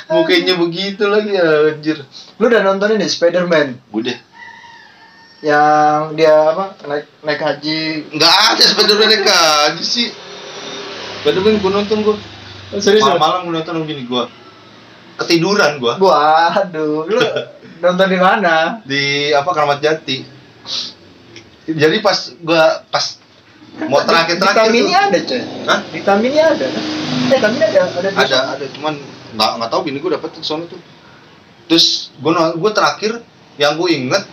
Mukanya 0.08 0.54
begitu 0.56 1.04
lagi 1.04 1.36
anjir. 1.36 2.00
Lu 2.40 2.48
udah 2.48 2.64
nonton 2.64 2.96
ini 2.96 3.04
Spider-Man 3.08 3.76
Udah, 3.92 4.16
yang 5.40 6.12
dia 6.20 6.52
apa 6.52 6.76
naik 6.84 7.08
naik 7.24 7.40
haji 7.40 8.12
nggak 8.12 8.34
ada 8.52 8.64
Spiderman 8.64 9.08
yang 9.08 9.24
kaji 9.24 9.84
sih. 9.84 10.08
Spiderman 11.24 11.60
gue 11.60 11.72
nonton 11.72 11.98
gue. 12.04 12.16
serius 12.76 13.02
lu? 13.04 13.16
Malam-malam 13.16 13.48
gue 13.48 13.54
nonton 13.56 13.74
begini 13.84 14.04
gue. 14.04 14.22
Ketiduran 15.20 15.76
gue 15.76 15.92
waduh 15.96 17.04
lu 17.04 17.20
nonton 17.82 18.06
di 18.06 18.18
mana 18.18 18.80
di 18.82 19.02
apa 19.30 19.48
Keramat 19.50 19.78
Jati. 19.78 20.16
Jadi 21.66 21.96
pas 21.98 22.16
gue 22.34 22.62
pas 22.88 23.04
mau 23.82 24.02
terakhir-terakhir 24.02 24.66
vitaminnya 24.66 24.98
tuh. 24.98 25.06
ada 25.06 25.20
coy 25.22 25.40
Hah? 25.64 25.80
vitaminnya 25.88 26.44
ada 26.50 26.66
kan? 26.66 26.84
eh 27.22 27.38
vitamin 27.38 27.60
ada 27.62 27.80
ada 27.86 28.08
di 28.10 28.16
ada 28.18 28.38
ada 28.52 28.64
cuman 28.68 28.94
nggak 29.30 29.50
nggak 29.56 29.70
tahu 29.70 29.80
bini 29.86 29.98
gue 29.98 30.10
dapet 30.10 30.30
di 30.34 30.42
sono 30.42 30.66
tuh 30.66 30.80
terus 31.64 32.10
gue 32.12 32.32
gue 32.34 32.70
terakhir 32.74 33.12
yang 33.56 33.78
gue 33.78 33.88
inget 33.88 34.24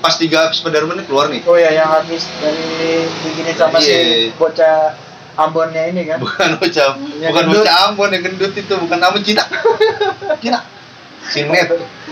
pas 0.00 0.16
tiga 0.16 0.48
Spiderman 0.50 0.96
ini 0.96 1.04
keluar 1.04 1.28
nih 1.28 1.44
oh 1.44 1.54
ya 1.54 1.70
yang 1.70 1.92
habis 1.92 2.24
dari 2.40 3.04
begini 3.20 3.52
sama 3.52 3.76
si 3.78 3.92
Iya. 3.92 4.32
bocah 4.34 4.96
Ambonnya 5.36 5.82
ini 5.86 6.02
kan? 6.06 6.18
Bukan 6.18 6.58
bocah 6.58 6.88
bukan 6.98 7.44
bocah 7.50 7.74
Ambon 7.88 8.10
yang 8.10 8.22
gendut 8.26 8.52
itu 8.54 8.74
bukan 8.74 8.98
Ambon 8.98 9.22
Cina. 9.22 9.44
Cina. 10.42 10.60
Sinet 11.20 11.68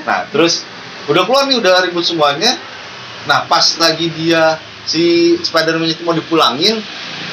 nah 0.07 0.25
terus 0.31 0.63
udah 1.09 1.25
keluar 1.25 1.49
nih 1.49 1.57
udah 1.59 1.83
ribut 1.89 2.05
semuanya. 2.05 2.55
Nah 3.27 3.49
pas 3.49 3.65
lagi 3.81 4.13
dia 4.15 4.57
si 4.85 5.37
Spiderman 5.43 5.89
itu 5.89 6.05
mau 6.05 6.17
dipulangin 6.17 6.81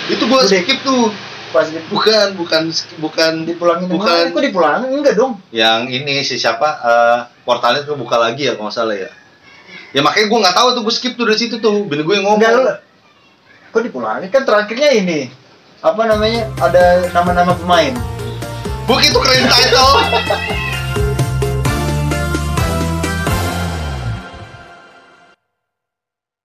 itu 0.09 0.23
Udah. 0.25 0.43
skip 0.47 0.81
tuh. 0.81 1.11
Pas 1.53 1.71
di- 1.71 1.79
bukan 1.87 2.35
bukan 2.35 2.67
bukan 2.99 3.31
dipulangin 3.47 3.87
bukan. 3.87 4.01
bukan 4.27 4.33
kok 4.35 4.43
dipulangin? 4.43 4.89
Enggak 4.91 5.15
dong. 5.15 5.39
Yang 5.55 5.79
ini 5.93 6.13
si 6.23 6.35
siapa 6.35 6.67
eh, 6.83 7.17
portalnya 7.47 7.87
tuh 7.87 7.95
buka 7.95 8.19
lagi 8.19 8.49
ya 8.49 8.59
kalau 8.59 8.71
salah 8.73 8.97
ya. 8.97 9.11
Ya 9.95 10.03
makanya 10.03 10.27
gue 10.27 10.39
nggak 10.43 10.55
tahu 10.55 10.67
tuh 10.75 10.81
gue 10.83 10.93
skip 10.95 11.13
tuh 11.15 11.23
dari 11.23 11.39
situ 11.39 11.55
tuh. 11.63 11.87
Bini 11.87 12.03
gue 12.03 12.15
yang 12.17 12.27
ngomong. 12.27 12.39
Enggak 12.43 12.51
lu 12.59 12.63
kok 13.71 13.83
dipulangin? 13.83 14.27
Kan 14.31 14.43
terakhirnya 14.43 14.89
ini 14.95 15.19
apa 15.85 16.01
namanya? 16.09 16.49
Ada 16.57 17.13
nama-nama 17.13 17.53
pemain. 17.53 17.93
Gue 18.89 18.99
itu 19.05 19.17
keren 19.21 19.45
title 19.45 19.93